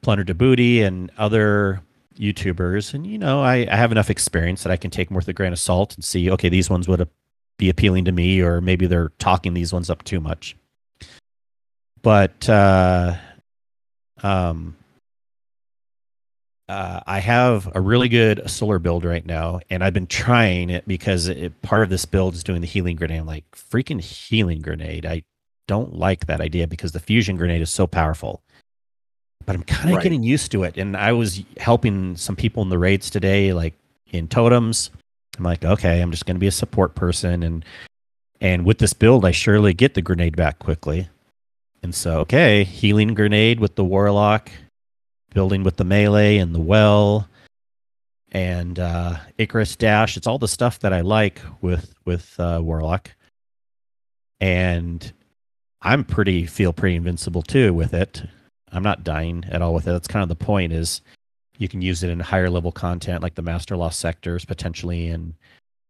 [0.00, 1.82] Plunder to Booty and other
[2.16, 2.94] YouTubers.
[2.94, 5.32] And, you know, I, I have enough experience that I can take them with a
[5.32, 7.08] grain of salt and see, okay, these ones would
[7.56, 10.54] be appealing to me, or maybe they're talking these ones up too much.
[12.00, 13.16] But, uh,
[14.22, 14.76] um,
[16.68, 20.86] uh, I have a really good solar build right now, and I've been trying it
[20.86, 23.20] because it, part of this build is doing the healing grenade.
[23.20, 25.06] I'm like, freaking healing grenade.
[25.06, 25.22] I
[25.68, 28.42] don't like that idea because the fusion grenade is so powerful.
[29.44, 30.02] But I'm kind of Right.
[30.02, 30.76] getting used to it.
[30.76, 33.74] And I was helping some people in the raids today, like
[34.10, 34.90] in totems.
[35.38, 37.64] I'm like, okay, I'm just going to be a support person, and
[38.40, 41.08] and with this build, I surely get the grenade back quickly.
[41.82, 44.50] And so, okay, healing grenade with the warlock
[45.36, 47.28] building with the melee and the well
[48.32, 50.16] and uh, Icarus Dash.
[50.16, 53.10] It's all the stuff that I like with with uh, Warlock,
[54.40, 55.12] and
[55.82, 58.22] I'm pretty feel pretty invincible too with it.
[58.72, 59.90] I'm not dying at all with it.
[59.90, 60.72] That's kind of the point.
[60.72, 61.02] Is
[61.58, 65.34] you can use it in higher level content like the Master Lost sectors potentially and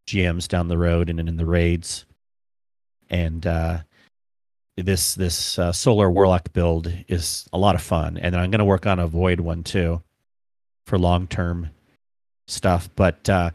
[0.07, 2.05] GMs down the road and in the raids.
[3.09, 3.79] And uh,
[4.77, 8.59] this this uh, Solar Warlock build is a lot of fun, and then I'm going
[8.59, 10.01] to work on a Void one too
[10.85, 11.71] for long term
[12.47, 12.89] stuff.
[12.95, 13.49] But uh,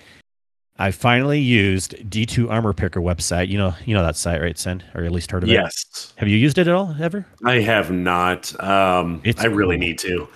[0.78, 3.48] I finally used D2 Armor Picker website.
[3.48, 4.82] You know, you know that site, right, Sen?
[4.94, 5.58] Or at least heard of yes.
[5.58, 5.86] it?
[5.92, 6.12] Yes.
[6.16, 7.26] Have you used it at all ever?
[7.44, 8.52] I have not.
[8.62, 9.86] Um, I really cool.
[9.86, 10.28] need to.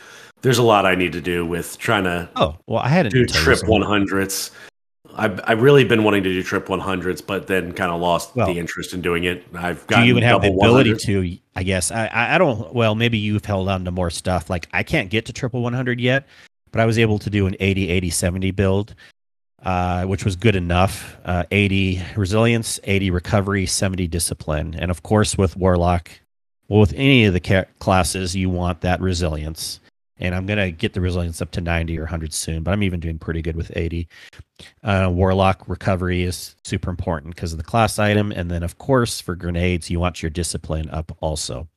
[0.43, 3.24] There's a lot I need to do with trying to Oh, well, I hadn't do
[3.26, 3.78] trip recently.
[3.78, 4.51] 100s.
[5.16, 8.46] I've, I've really been wanting to do trip 100s, but then kind of lost Well,
[8.46, 9.44] the interest in doing it.
[9.54, 10.00] I've got.
[10.00, 11.02] Do you even have the ability 100s.
[11.06, 11.38] to?
[11.56, 12.72] I guess I, I I don't.
[12.74, 14.50] Well, maybe you've held on to more stuff.
[14.50, 16.26] Like I can't get to triple 100 yet,
[16.70, 18.94] but I was able to do an 80 80 70 build,
[19.62, 21.16] uh, which was good enough.
[21.24, 26.10] Uh, 80 resilience, 80 recovery, 70 discipline, and of course with warlock,
[26.68, 29.80] well, with any of the ca- classes, you want that resilience.
[30.18, 33.00] And I'm gonna get the resilience up to 90 or 100 soon, but I'm even
[33.00, 34.08] doing pretty good with 80.
[34.82, 39.20] Uh, warlock recovery is super important because of the class item, and then of course
[39.20, 41.68] for grenades, you want your discipline up also.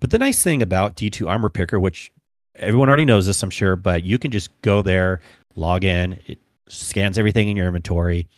[0.00, 2.12] But the nice thing about D2 Armor Picker, which
[2.56, 5.20] everyone already knows this, I'm sure, but you can just go there,
[5.54, 8.28] log in, it scans everything in your inventory.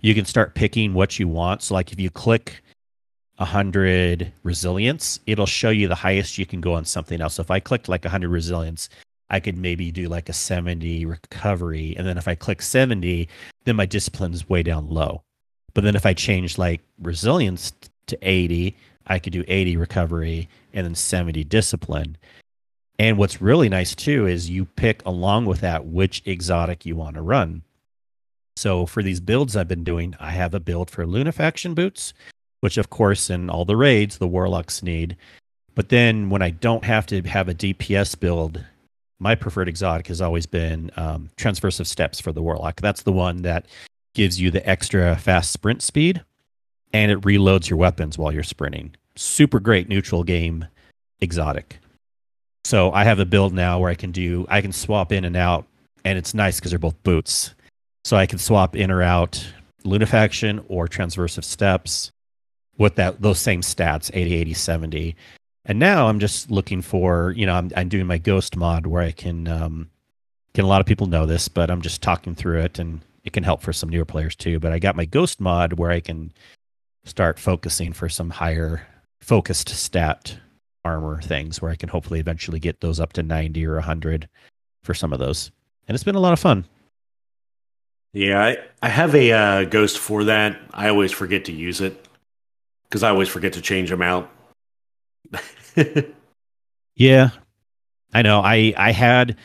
[0.00, 1.62] You can start picking what you want.
[1.62, 2.62] So, like if you click
[3.36, 7.34] 100 resilience, it'll show you the highest you can go on something else.
[7.34, 8.88] So, if I clicked like 100 resilience,
[9.28, 11.94] I could maybe do like a 70 recovery.
[11.96, 13.28] And then if I click 70,
[13.64, 15.22] then my discipline's way down low.
[15.74, 17.72] But then if I change like resilience
[18.06, 18.76] to 80,
[19.06, 22.16] I could do 80 recovery and then 70 discipline.
[22.98, 27.16] And what's really nice too is you pick along with that which exotic you want
[27.16, 27.62] to run.
[28.56, 32.14] So for these builds I've been doing, I have a build for Lunafaction boots,
[32.60, 35.16] which of course in all the raids the warlocks need.
[35.74, 38.64] But then when I don't have to have a DPS build,
[39.18, 42.80] my preferred exotic has always been um, Transversive Steps for the warlock.
[42.80, 43.66] That's the one that
[44.14, 46.22] gives you the extra fast sprint speed
[46.92, 48.94] and it reloads your weapons while you're sprinting.
[49.16, 50.66] Super great neutral game
[51.20, 51.78] exotic.
[52.64, 55.36] So I have a build now where I can do I can swap in and
[55.36, 55.66] out,
[56.04, 57.54] and it's nice because they're both boots.
[58.04, 59.46] So I can swap in or out
[59.84, 62.10] Lunafaction or Transversive Steps
[62.78, 65.16] with that those same stats 80 80 70
[65.64, 69.02] and now i'm just looking for you know i'm, I'm doing my ghost mod where
[69.02, 69.90] i can um
[70.54, 73.32] can a lot of people know this but i'm just talking through it and it
[73.32, 74.58] can help for some newer players too.
[74.58, 76.32] But i got my ghost mod where i can
[77.04, 78.86] start focusing for some higher
[79.20, 80.38] focused stat
[80.84, 84.28] armor things where i can hopefully eventually get those up to 90 or 100
[84.82, 85.50] for some of those.
[85.88, 86.64] And it's been a lot of fun.
[88.12, 90.58] Yeah, I, I have a uh, ghost for that.
[90.72, 92.05] I always forget to use it
[92.88, 94.30] because I always forget to change them out.
[96.98, 97.28] Yeah,
[98.14, 98.40] I know.
[98.40, 99.36] I I had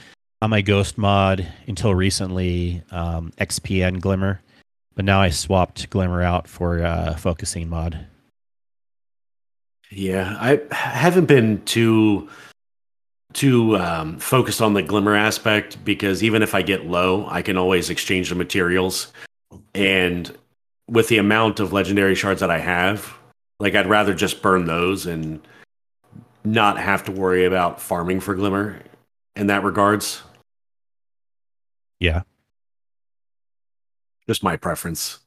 [0.41, 4.41] on my Ghost mod until recently um, XPN Glimmer,
[4.95, 8.07] but now I swapped Glimmer out for uh, focusing mod.
[9.91, 12.29] yeah, I haven't been too
[13.33, 17.57] too um, focused on the glimmer aspect because even if I get low, I can
[17.57, 19.11] always exchange the materials.
[19.73, 20.35] And
[20.87, 23.13] with the amount of legendary shards that I have,
[23.61, 25.39] like I'd rather just burn those and
[26.43, 28.79] not have to worry about farming for glimmer
[29.35, 30.23] in that regards.
[31.99, 32.23] Yeah.
[34.27, 35.19] Just my preference.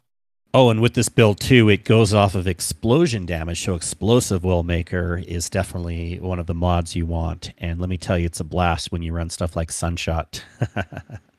[0.53, 3.65] Oh, and with this build too, it goes off of explosion damage.
[3.65, 7.53] So explosive Wellmaker is definitely one of the mods you want.
[7.59, 10.43] And let me tell you, it's a blast when you run stuff like Sunshot.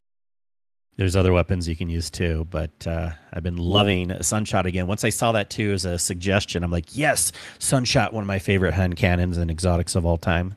[0.98, 4.88] There's other weapons you can use too, but uh, I've been loving Sunshot again.
[4.88, 8.40] Once I saw that too as a suggestion, I'm like, yes, Sunshot, one of my
[8.40, 10.56] favorite hand cannons and exotics of all time.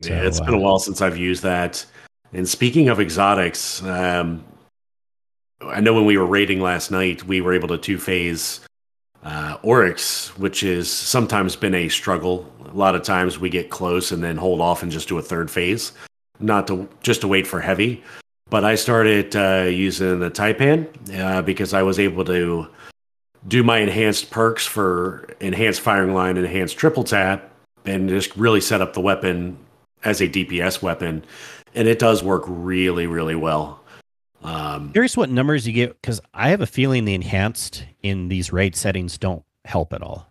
[0.00, 1.84] Yeah, So, it's been a uh, while since I've used that.
[2.34, 4.44] And speaking of exotics, um,
[5.62, 8.60] I know when we were raiding last night, we were able to two phase
[9.22, 12.52] uh, Oryx, which has sometimes been a struggle.
[12.66, 15.22] A lot of times we get close and then hold off and just do a
[15.22, 15.92] third phase,
[16.40, 18.04] not to just to wait for heavy.
[18.50, 22.68] But I started uh, using the Taipan uh, because I was able to
[23.48, 27.50] do my enhanced perks for enhanced firing line and enhanced triple tap,
[27.84, 29.58] and just really set up the weapon
[30.04, 31.24] as a DPS weapon,
[31.74, 33.80] and it does work really, really well.
[34.42, 38.52] Um, Curious what numbers you get because I have a feeling the enhanced in these
[38.52, 40.30] raid settings don't help at all.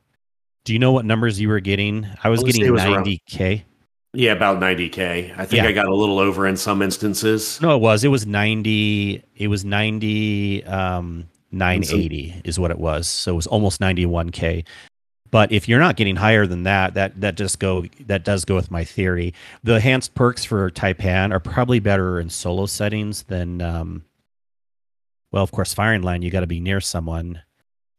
[0.65, 2.07] Do you know what numbers you were getting?
[2.23, 3.63] I was I would say getting it was around- 90k.
[4.13, 5.33] Yeah, about 90k.
[5.37, 5.69] I think Yeah.
[5.69, 7.59] I got a little over in some instances.
[7.61, 8.03] No, it was.
[8.03, 9.23] It was 90.
[9.35, 10.63] It was 90.
[10.65, 13.07] Um, 980 is what it was.
[13.07, 14.65] So it was almost 91k.
[15.31, 18.53] But if you're not getting higher than that, that that just go that does go
[18.55, 19.33] with my theory.
[19.63, 23.59] The enhanced perks for Taipan are probably better in solo settings than.
[23.61, 24.03] Um,
[25.31, 27.41] well, of course, firing line you got to be near someone,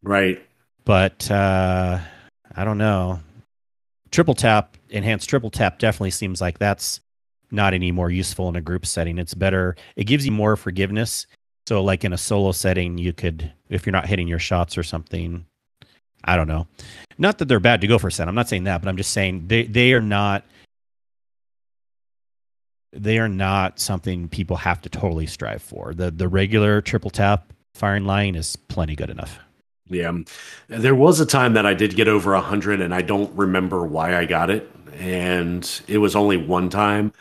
[0.04, 0.40] Right.
[0.84, 1.98] but uh,
[2.54, 3.18] I don't know.
[4.12, 7.00] Triple tap, enhanced triple tap definitely seems like that's
[7.50, 9.18] not any more useful in a group setting.
[9.18, 9.76] It's better.
[9.96, 11.26] It gives you more forgiveness.
[11.66, 14.82] So, like in a solo setting, you could, if you're not hitting your shots or
[14.82, 15.46] something,
[16.24, 16.66] I don't know.
[17.18, 18.28] Not that they're bad to go for a set.
[18.28, 20.44] I'm not saying that, but I'm just saying they they are not.
[22.92, 25.94] They are not something people have to totally strive for.
[25.94, 29.38] The the regular triple tap firing line is plenty good enough.
[29.86, 30.12] Yeah.
[30.68, 34.16] There was a time that I did get over 100 and I don't remember why
[34.16, 34.70] I got it.
[34.94, 37.12] And it was only one time,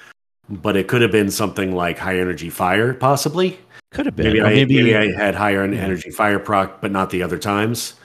[0.50, 3.60] but it could have been something like high energy fire, possibly.
[3.92, 4.28] Could have been.
[4.28, 7.96] Maybe, I, maybe, maybe I had higher energy fire proc, but not the other times,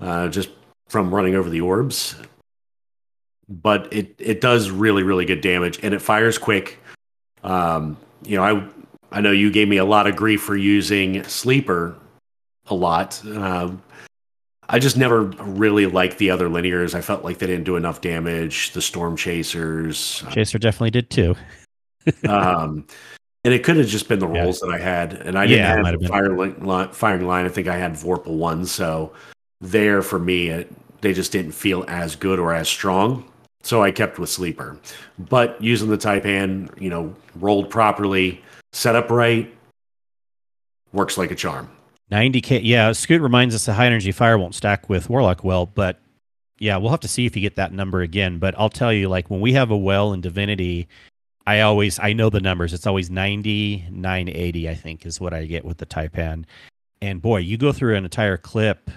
[0.00, 0.50] uh, just
[0.88, 2.16] from running over the orbs.
[3.48, 6.78] But it, it does really, really good damage and it fires quick.
[7.42, 11.24] Um, you know, I, I know you gave me a lot of grief for using
[11.24, 11.96] sleeper
[12.66, 13.24] a lot.
[13.26, 13.82] Um,
[14.68, 16.94] I just never really liked the other linears.
[16.94, 18.72] I felt like they didn't do enough damage.
[18.72, 21.34] The storm chasers, Chaser definitely did too.
[22.28, 22.86] um,
[23.44, 24.42] and it could have just been the Yeah.
[24.42, 27.46] rolls that I had, and I didn't Yeah, have have the fire line, firing line.
[27.46, 29.12] I think I had Vorpal one, so
[29.60, 33.24] there for me, it, they just didn't feel as good or as strong.
[33.62, 34.78] So I kept with sleeper,
[35.18, 38.42] but using the Taipan, you know, rolled properly,
[38.72, 39.52] set up right,
[40.92, 41.68] works like a charm.
[42.10, 42.60] 90k.
[42.64, 46.00] Yeah, Scoot reminds us the high energy fire won't stack with Warlock well, but
[46.58, 48.38] yeah, we'll have to see if you get that number again.
[48.38, 50.88] But I'll tell you, like when we have a well in Divinity,
[51.46, 52.72] I always I know the numbers.
[52.72, 56.44] It's always 90, 980, I think, is what I get with the Taipan.
[57.00, 58.90] And boy, you go through an entire clip.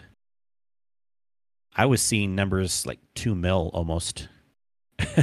[1.75, 4.27] I was seeing numbers like two mil almost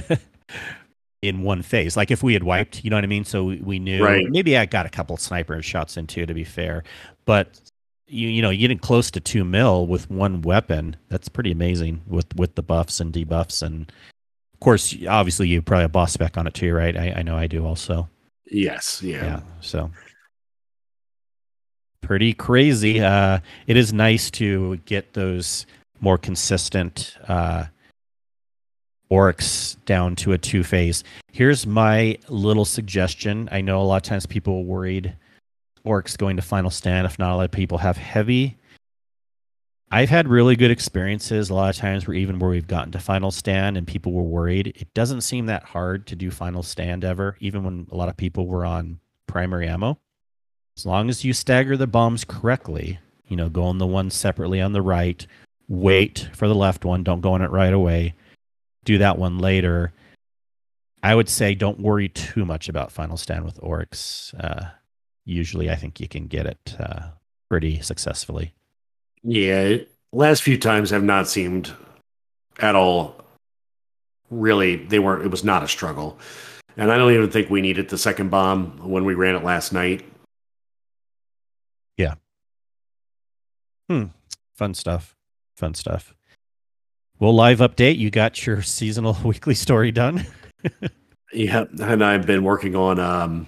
[1.22, 1.96] in one phase.
[1.96, 3.24] Like if we had wiped, you know what I mean?
[3.24, 4.26] So we, we knew Right.
[4.28, 6.84] maybe I got a couple sniper shots in too, to be fair.
[7.24, 7.60] But
[8.08, 12.34] you you know, getting close to two mil with one weapon, that's pretty amazing with
[12.36, 13.92] with the buffs and debuffs and
[14.54, 16.96] of course obviously you probably have boss spec on it too, right?
[16.96, 18.08] I, I know I do also.
[18.50, 19.24] Yes, yeah.
[19.24, 19.40] Yeah.
[19.60, 19.90] So
[22.00, 23.00] pretty crazy.
[23.00, 25.66] Uh, it is nice to get those
[26.00, 27.66] more consistent uh,
[29.10, 31.04] Oryx down to a two phase.
[31.32, 33.48] Here's my little suggestion.
[33.52, 35.14] I know a lot of times people are worried
[35.88, 38.58] Oryx going to final stand if not a lot of people have heavy.
[39.90, 42.98] I've had really good experiences a lot of times where even where we've gotten to
[42.98, 44.74] final stand and people were worried.
[44.76, 48.16] It doesn't seem that hard to do final stand ever, even when a lot of
[48.18, 49.98] people were on primary ammo.
[50.76, 54.60] As long as you stagger the bombs correctly, you know, go on the one separately
[54.60, 55.26] on the right,
[55.68, 58.14] wait for the left one, don't go on it right away,
[58.84, 59.94] do that one later.
[61.02, 64.34] I would say don't worry too much about final stand with Oryx.
[64.34, 64.66] Uh,
[65.28, 67.10] usually, I think you can get it uh,
[67.48, 68.54] pretty successfully.
[69.22, 69.78] Yeah,
[70.12, 71.72] last few times have not seemed
[72.60, 73.14] at all
[74.30, 76.18] really they weren't it was not a struggle.
[76.76, 79.72] And I don't even think we needed the second bomb when we ran it last
[79.72, 80.04] night.
[81.96, 82.14] Yeah.
[83.90, 84.04] Hmm.
[84.54, 85.16] Fun stuff.
[85.56, 86.14] Fun stuff.
[87.18, 87.98] Well, live update.
[87.98, 90.26] You got your seasonal weekly story done.
[91.32, 93.46] Yeah, and I've been working on um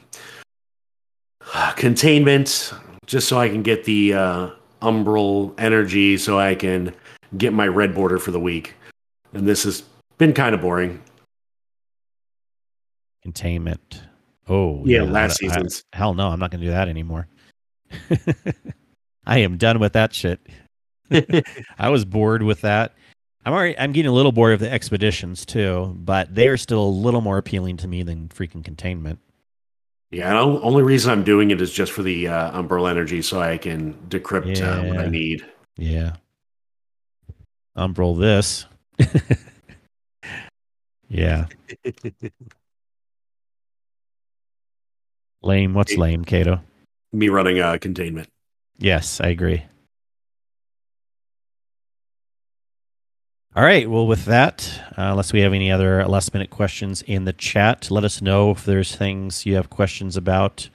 [1.80, 2.74] containment
[3.06, 4.50] just so I can get the uh
[4.82, 6.94] umbral energy so I can
[7.38, 8.74] get my red border for the week.
[9.32, 9.82] And this has
[10.18, 11.00] been kind of boring.
[13.22, 14.02] Containment.
[14.48, 15.66] Oh, Yeah, I- last season.
[15.92, 17.28] hell no, I'm not going to do that anymore.
[19.26, 20.40] I am done with that shit.
[21.78, 22.94] I was bored with that.
[23.44, 26.82] I'm already, I'm getting a little bored of the expeditions too, but they are still
[26.82, 29.18] a little more appealing to me than freaking containment.
[30.10, 33.40] Yeah, the only reason I'm doing it is just for the uh, umbral energy so
[33.40, 35.46] I can decrypt uh, what I need.
[35.76, 36.16] Yeah.
[37.76, 38.66] Umbral this.
[41.08, 41.46] yeah.
[45.42, 45.74] Lame.
[45.74, 46.60] What's lame, Kato?
[47.12, 48.28] Me running uh, containment.
[48.78, 49.64] Yes, I agree.
[53.56, 53.90] All right.
[53.90, 57.90] Well, with that, uh, unless we have any other last minute questions in the chat,
[57.90, 60.68] let us know if there's things you have questions about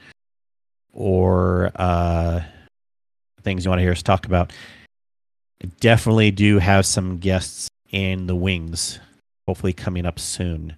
[0.91, 2.41] or uh,
[3.41, 4.51] things you want to hear us talk about.
[5.79, 8.99] Definitely do have some guests in the wings,
[9.47, 10.77] hopefully coming up soon.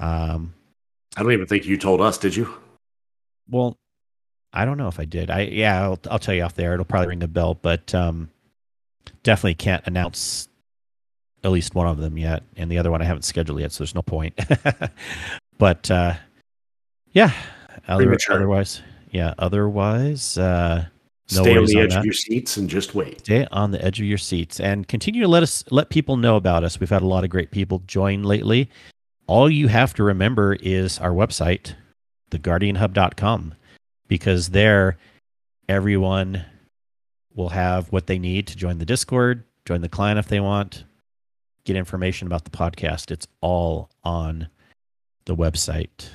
[0.00, 0.52] Um,
[1.16, 2.52] I don't even think you told us, did you?
[3.48, 3.76] well,
[4.52, 5.30] I don't know if I did.
[5.30, 6.74] I yeah, I'll, I'll tell you off there.
[6.74, 8.30] It'll probably ring a bell, but um,
[9.22, 10.48] definitely can't announce
[11.44, 13.84] at least one of them yet, and the other one I haven't scheduled yet, so
[13.84, 14.38] there's no point.
[15.58, 16.14] but uh,
[17.12, 17.32] yeah,
[17.86, 20.86] other, otherwise, yeah, otherwise, uh,
[21.32, 21.98] No Stay on the edge that.
[21.98, 23.20] of your seats and just wait.
[23.20, 26.36] stay on the edge of your seats and continue to let us let people know
[26.36, 26.80] about us.
[26.80, 28.70] We've had a lot of great people join lately.
[29.26, 31.74] All you have to remember is our website,
[32.30, 33.54] theguardianhub.com,
[34.08, 34.96] because there
[35.68, 36.44] everyone
[37.34, 40.84] will have what they need to join the Discord, join the client if they want,
[41.64, 43.10] get information about the podcast.
[43.10, 44.48] It's all on
[45.26, 46.08] the website.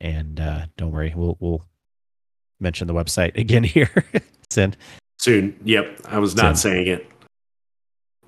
[0.00, 1.64] And uh, don't worry, we'll we'll
[2.60, 4.04] mention the website again here.
[4.50, 4.76] Send
[5.18, 5.58] Soon.
[5.64, 6.00] Yep.
[6.06, 6.72] I was not Soon.
[6.72, 7.10] saying it.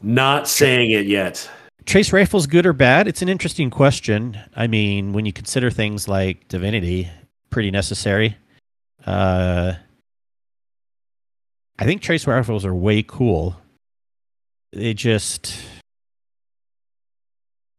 [0.03, 1.49] Not saying it yet.
[1.87, 6.07] trace rifles good or bad it's an interesting question i mean when you consider things
[6.09, 7.09] like divinity
[7.51, 8.37] pretty necessary
[9.07, 9.73] uh
[11.79, 13.57] i think trace rifles are way cool
[14.73, 15.55] they just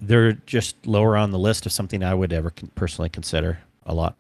[0.02, 4.16] they're just lower on the list of something i would ever personally consider a lot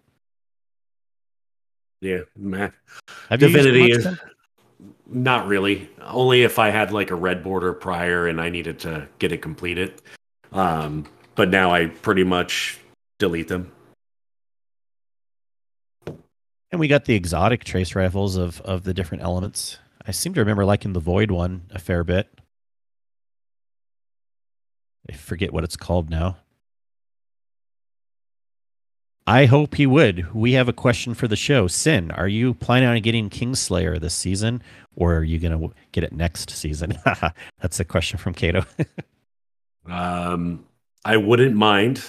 [2.01, 2.21] Yeah.
[2.35, 2.69] Meh.
[3.29, 4.07] Have you used Divinity is
[5.07, 5.87] not really.
[6.01, 9.41] Only if I had like a red border prior and I needed to get it
[9.41, 10.01] completed.
[10.51, 11.05] Um,
[11.35, 12.79] but now I pretty much
[13.19, 13.71] delete them.
[16.71, 19.77] and we got the exotic trace rifles of of the different elements
[20.07, 22.27] i seem to remember liking the void one a fair bit
[25.11, 26.37] I forget what it's called now.
[29.27, 30.33] I hope he would.
[30.33, 31.67] We have a question for the show.
[31.67, 34.63] Sin, are you planning on getting Kingslayer this season,
[34.95, 36.97] or are you going to get it next season?
[37.61, 38.65] That's a question from Cato.
[39.87, 40.63] Um,
[41.03, 42.03] I wouldn't mind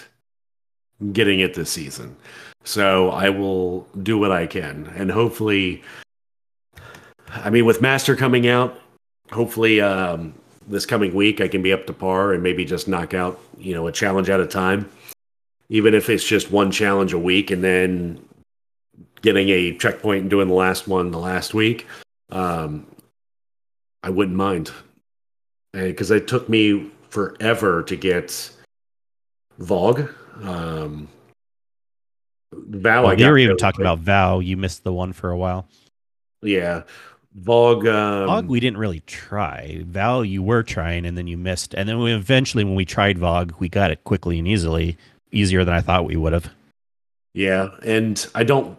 [1.12, 2.16] getting it this season.
[2.64, 4.92] So I will do what I can.
[4.94, 5.82] And hopefully,
[7.30, 8.78] I mean, with Master coming out,
[9.32, 10.34] hopefully um,
[10.68, 13.74] this coming week I can be up to par and maybe just knock out, you
[13.74, 14.88] know, a challenge at a time.
[15.68, 18.22] Even if it's just one challenge a week and then
[19.22, 21.86] getting a checkpoint and doing the last one the last week,
[22.30, 22.86] um,
[24.02, 24.70] I wouldn't mind.
[25.72, 28.50] Because it took me forever to get
[29.58, 30.10] Vogue.
[30.42, 31.08] Um,
[32.52, 34.40] Vow, I well, got you were even talking about Vow.
[34.40, 35.66] You missed the one for a while.
[36.42, 36.82] Yeah.
[37.34, 37.86] Vogue.
[37.86, 39.82] Um, Vogue, we didn't really try.
[39.86, 41.74] Val, you were trying, and then you missed.
[41.74, 44.96] And then we eventually, when we tried Vogue, we got it quickly and easily,
[45.30, 46.50] easier than I thought we would have.
[47.34, 48.78] Yeah, and I don't.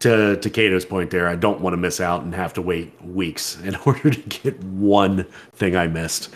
[0.00, 2.92] To to Cato's point, there, I don't want to miss out and have to wait
[3.02, 6.30] weeks in order to get one thing I missed.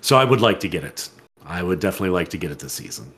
[0.00, 1.08] So I would like to get it.
[1.46, 3.12] I would definitely like to get it this season.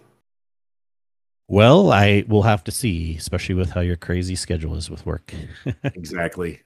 [1.49, 5.33] Well, I will have to see, especially with how your crazy schedule is with work.
[5.85, 6.61] exactly.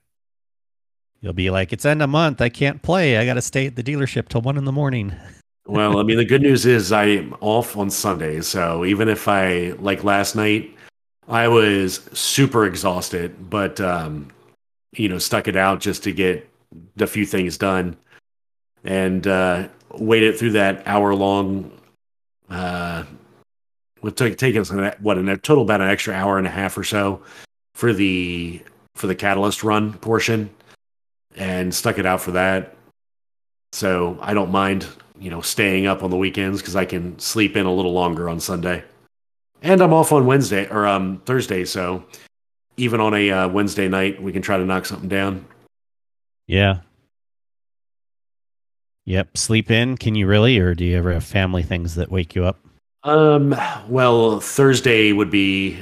[1.20, 2.40] You'll be like, it's end of month.
[2.40, 3.18] I can't play.
[3.18, 5.14] I got to stay at the dealership till one in the morning.
[5.66, 8.48] Well, I mean, the good news is I'm off on Sundays.
[8.48, 10.74] So even if I, like last night,
[11.28, 14.32] I was super exhausted, but, um,
[14.92, 16.48] you know, stuck it out just to get
[16.96, 17.96] the few things done
[18.82, 21.70] and uh, waited through that hour long.
[22.48, 23.04] Uh,
[24.02, 26.76] would take take us what in a total about an extra hour and a half
[26.76, 27.22] or so
[27.74, 28.62] for the
[28.94, 30.50] for the catalyst run portion,
[31.36, 32.76] and stuck it out for that.
[33.72, 34.86] So I don't mind,
[35.18, 38.28] you know, staying up on the weekends because I can sleep in a little longer
[38.28, 38.82] on Sunday,
[39.62, 41.64] and I'm off on Wednesday or um Thursday.
[41.64, 42.04] So
[42.76, 45.44] even on a uh, Wednesday night, we can try to knock something down.
[46.46, 46.78] Yeah.
[49.04, 49.36] Yep.
[49.36, 49.96] Sleep in.
[49.96, 50.58] Can you really?
[50.58, 52.58] Or do you ever have family things that wake you up?
[53.02, 53.56] Um,
[53.88, 55.78] well, Thursday would be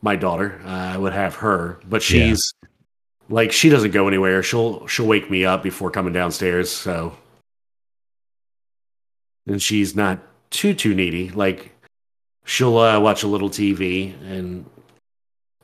[0.00, 0.60] my daughter.
[0.64, 2.52] Uh, I would have her, but she's
[3.28, 4.42] like she doesn't go anywhere.
[4.42, 6.70] She'll she'll wake me up before coming downstairs.
[6.70, 7.16] So,
[9.46, 10.20] and she's not
[10.50, 11.30] too too needy.
[11.30, 11.72] Like
[12.44, 14.66] she'll uh, watch a little TV, and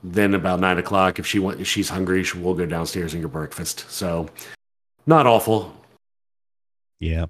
[0.02, 3.22] then about nine o'clock, if she want, if she's hungry, she will go downstairs and
[3.22, 3.90] get breakfast.
[3.90, 4.28] So,
[5.06, 5.74] not awful.
[7.00, 7.26] Yeah.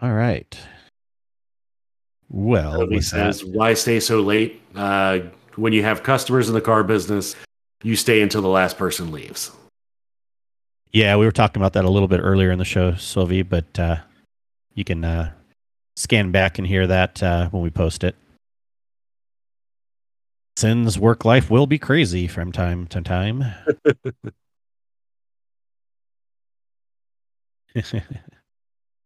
[0.00, 0.58] All right.
[2.28, 5.20] Well, that, says why stay so late uh,
[5.56, 7.36] when you have customers in the car business.
[7.82, 9.50] You stay until the last person leaves.
[10.92, 13.78] yeah, we were talking about that a little bit earlier in the show, Sylvie, but
[13.78, 13.96] uh,
[14.74, 15.32] you can uh,
[15.96, 18.14] scan back and hear that uh, when we post it.
[20.56, 23.44] Sin's work life will be crazy from time to time.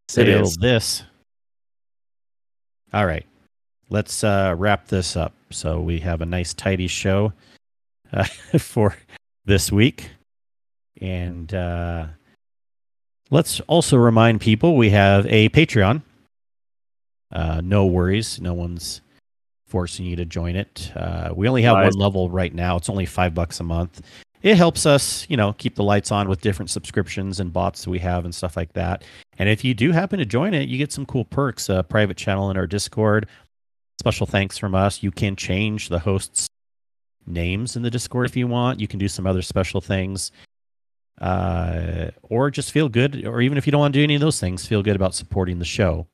[0.08, 1.04] sail this.
[2.92, 3.26] All right.
[3.88, 5.35] Let's uh, wrap this up.
[5.50, 7.32] So we have a nice, tidy show
[8.12, 8.24] uh,
[8.58, 8.96] for
[9.44, 10.10] this week.
[11.00, 12.06] And uh,
[13.30, 16.02] let's also remind people we have a Patreon.
[17.32, 18.40] Uh, no worries.
[18.40, 19.00] No one's
[19.66, 20.92] forcing you to join it.
[20.94, 21.92] Uh, we only have Nice.
[21.92, 22.76] one level right now.
[22.76, 24.00] It's only five bucks a month.
[24.42, 27.90] It helps us, you know, keep the lights on with different subscriptions and bots that
[27.90, 29.02] we have and stuff like that.
[29.38, 31.68] And if you do happen to join it, you get some cool perks.
[31.68, 33.26] A private channel in our Discord.
[33.98, 35.02] Special thanks from us.
[35.02, 36.48] You can change the hosts'
[37.26, 38.80] names in the Discord if you want.
[38.80, 40.32] You can do some other special things.
[41.20, 44.20] Uh, or just feel good, or even if you don't want to do any of
[44.20, 46.06] those things, feel good about supporting the show.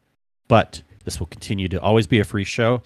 [0.47, 2.83] But this will continue to always be a free show.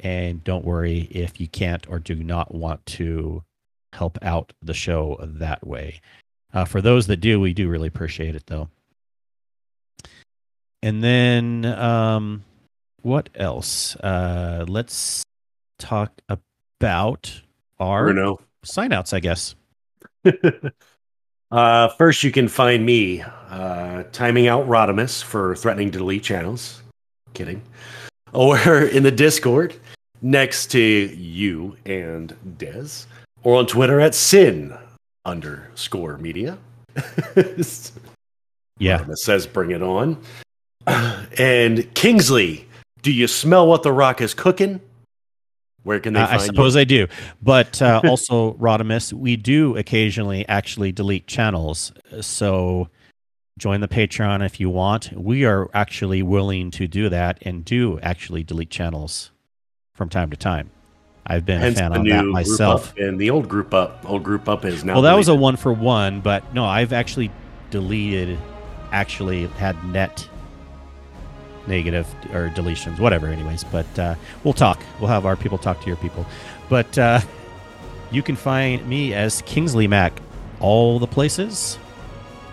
[0.00, 3.42] And don't worry if you can't or do not want to
[3.92, 6.00] help out the show that way.
[6.52, 8.68] Uh, for those that do, we do really appreciate it, though.
[10.82, 12.44] And then, um,
[13.06, 13.94] what else?
[13.96, 15.22] Uh, let's
[15.78, 17.40] talk about
[17.78, 18.40] our Bruno.
[18.64, 19.54] signouts, I guess.
[21.52, 26.82] uh, first, you can find me uh, timing out Rodimus for threatening to delete channels.
[27.32, 27.62] Kidding.
[28.32, 29.76] Or in the Discord
[30.20, 33.06] next to you and Dez.
[33.44, 34.76] Or on Twitter at sin
[35.24, 36.58] underscore media.
[38.78, 38.98] Yeah.
[38.98, 40.18] Rodimus says bring it on.
[41.38, 42.65] And Kingsley,
[43.06, 44.80] do you smell what the rock is cooking?
[45.84, 47.06] Where can they Uh, I suppose I do.
[47.40, 51.92] But uh, also, Rodimus, we do occasionally actually delete channels.
[52.20, 52.88] So
[53.60, 55.12] join the Patreon if you want.
[55.12, 59.30] We are actually willing to do that and do actually delete channels
[59.94, 60.72] from time to time.
[61.28, 62.92] I've been Hence a fan on that myself.
[62.96, 64.04] and the old group up.
[64.10, 64.94] Old group up is now.
[64.94, 67.30] Well, that was a one for one, but no, I've actually
[67.70, 68.36] deleted,
[68.90, 70.28] actually had net
[71.68, 73.64] negative or deletions, whatever, anyways.
[73.64, 74.14] But uh,
[74.44, 74.80] we'll talk.
[75.00, 76.26] We'll have our people talk to your people.
[76.68, 77.20] But uh,
[78.10, 80.12] you can find me as Kingsley Mac
[80.60, 81.78] all the places,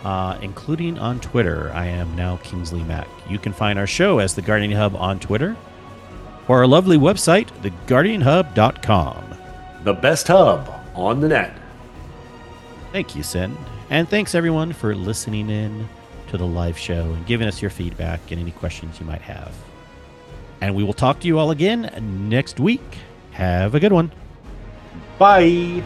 [0.04, 1.72] uh, including on Twitter.
[1.74, 3.08] I am now Kingsley Mac.
[3.30, 5.56] You can find our show as The Guardian Hub on Twitter
[6.48, 9.38] or our lovely website, theguardianhub.com.
[9.84, 11.58] the best hub on the net.
[12.92, 13.58] Thank you, Sin.
[13.90, 15.88] And thanks everyone for listening in
[16.34, 19.54] to the live show and giving us your feedback and any questions you might have.
[20.62, 22.82] And we will talk to you all again next week.
[23.32, 24.12] Have a good one.
[25.20, 25.84] Bye.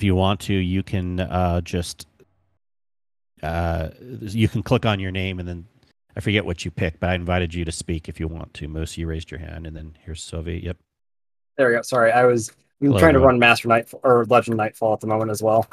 [0.00, 2.06] If you want to, you can uh, just
[3.42, 5.66] uh, you can click on your name and then
[6.16, 8.66] I forget what you picked, but I invited you to speak if you want to.
[8.68, 10.60] Most you raised your hand, and then here's Sylvie.
[10.64, 10.78] Yep.
[11.58, 11.82] There we go.
[11.82, 13.34] Sorry, I was I'm Hello, trying to everyone.
[13.34, 15.66] run Master Night or Legend Nightfall at the moment as well.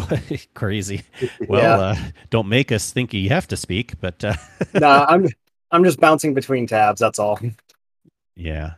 [0.54, 1.02] Crazy.
[1.48, 1.86] Well, Yeah.
[1.86, 1.96] uh,
[2.28, 4.34] don't make us think you have to speak, but uh,
[4.74, 5.26] nah, I'm
[5.70, 7.00] I'm just bouncing between tabs.
[7.00, 7.40] That's all.
[8.36, 8.74] yeah.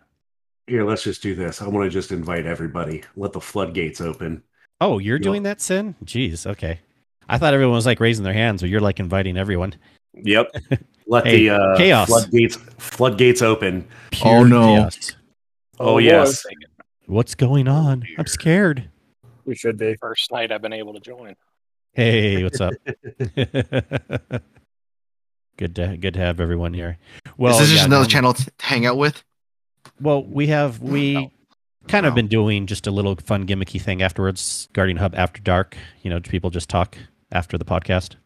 [0.69, 1.61] Here, let's just do this.
[1.61, 3.03] I want to just invite everybody.
[3.17, 4.45] Let the floodgates open.
[4.83, 5.23] Oh, you're Yeah.
[5.23, 5.95] doing that, Sin?
[6.05, 6.45] Jeez.
[6.47, 6.81] Okay.
[7.29, 9.75] I thought everyone was like raising their hands, but you're like inviting everyone.
[10.15, 10.51] Yep.
[11.07, 12.09] Let Hey, the uh, chaos.
[12.09, 13.87] floodgates floodgates open.
[14.11, 14.61] Pure Oh, no.
[14.75, 15.13] chaos.
[15.79, 15.99] Oh, boy.
[15.99, 16.45] yes.
[17.07, 18.05] What's going on?
[18.19, 18.89] I'm scared.
[19.45, 19.95] We should be.
[20.01, 21.35] First night I've been able to join.
[21.93, 22.73] Hey, what's up?
[25.57, 26.99] good to good to have everyone here.
[27.37, 29.23] Well, is this just another no- channel to hang out with?
[30.01, 31.31] Well, we have we No.
[31.89, 32.17] Kind of Oh.
[32.17, 34.69] been doing just a little fun gimmicky thing afterwards.
[34.73, 35.77] Guardian Hub after dark.
[36.03, 36.97] You know, people just talk
[37.31, 38.17] after the podcast.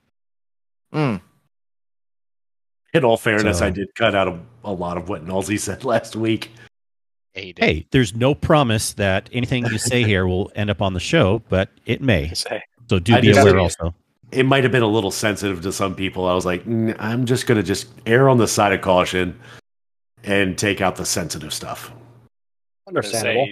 [0.94, 1.20] Mm.
[2.94, 5.84] In all fairness, So- I did cut out a, a lot of what Nalzi said
[5.84, 6.50] last week.
[7.34, 11.00] Hey, Hey, there's no promise that anything you say here will end up on the
[11.00, 12.32] show, but it may.
[12.88, 13.94] So do I be aware also.
[14.32, 16.26] It might have been a little sensitive to some people.
[16.26, 19.38] I was like, "Mm, I'm just going to just err on the side of caution
[20.24, 21.92] and take out the sensitive stuff.
[22.86, 23.46] To Understandable.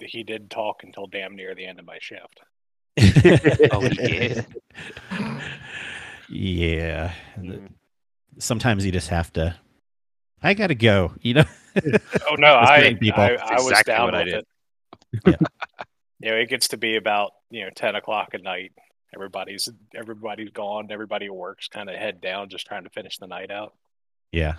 [0.00, 2.40] say he did talk until damn near the end of my shift.
[3.72, 4.46] Oh, he did.
[6.28, 7.12] yeah.
[7.38, 7.68] Mhm.
[8.38, 9.54] Sometimes you just have to.
[10.42, 11.12] I gotta go.
[11.20, 11.44] You know.
[12.28, 13.22] Oh no, With I, certain people.
[13.22, 14.34] I, That's I was exactly down what I with did.
[14.34, 14.46] it.
[15.26, 15.36] Yeah.
[16.20, 18.72] you know, it gets to be about you know ten o'clock at night.
[19.14, 20.88] Everybody's everybody's gone.
[20.90, 23.72] Everybody works kind of head down, just trying to finish the night out.
[24.32, 24.56] Yeah.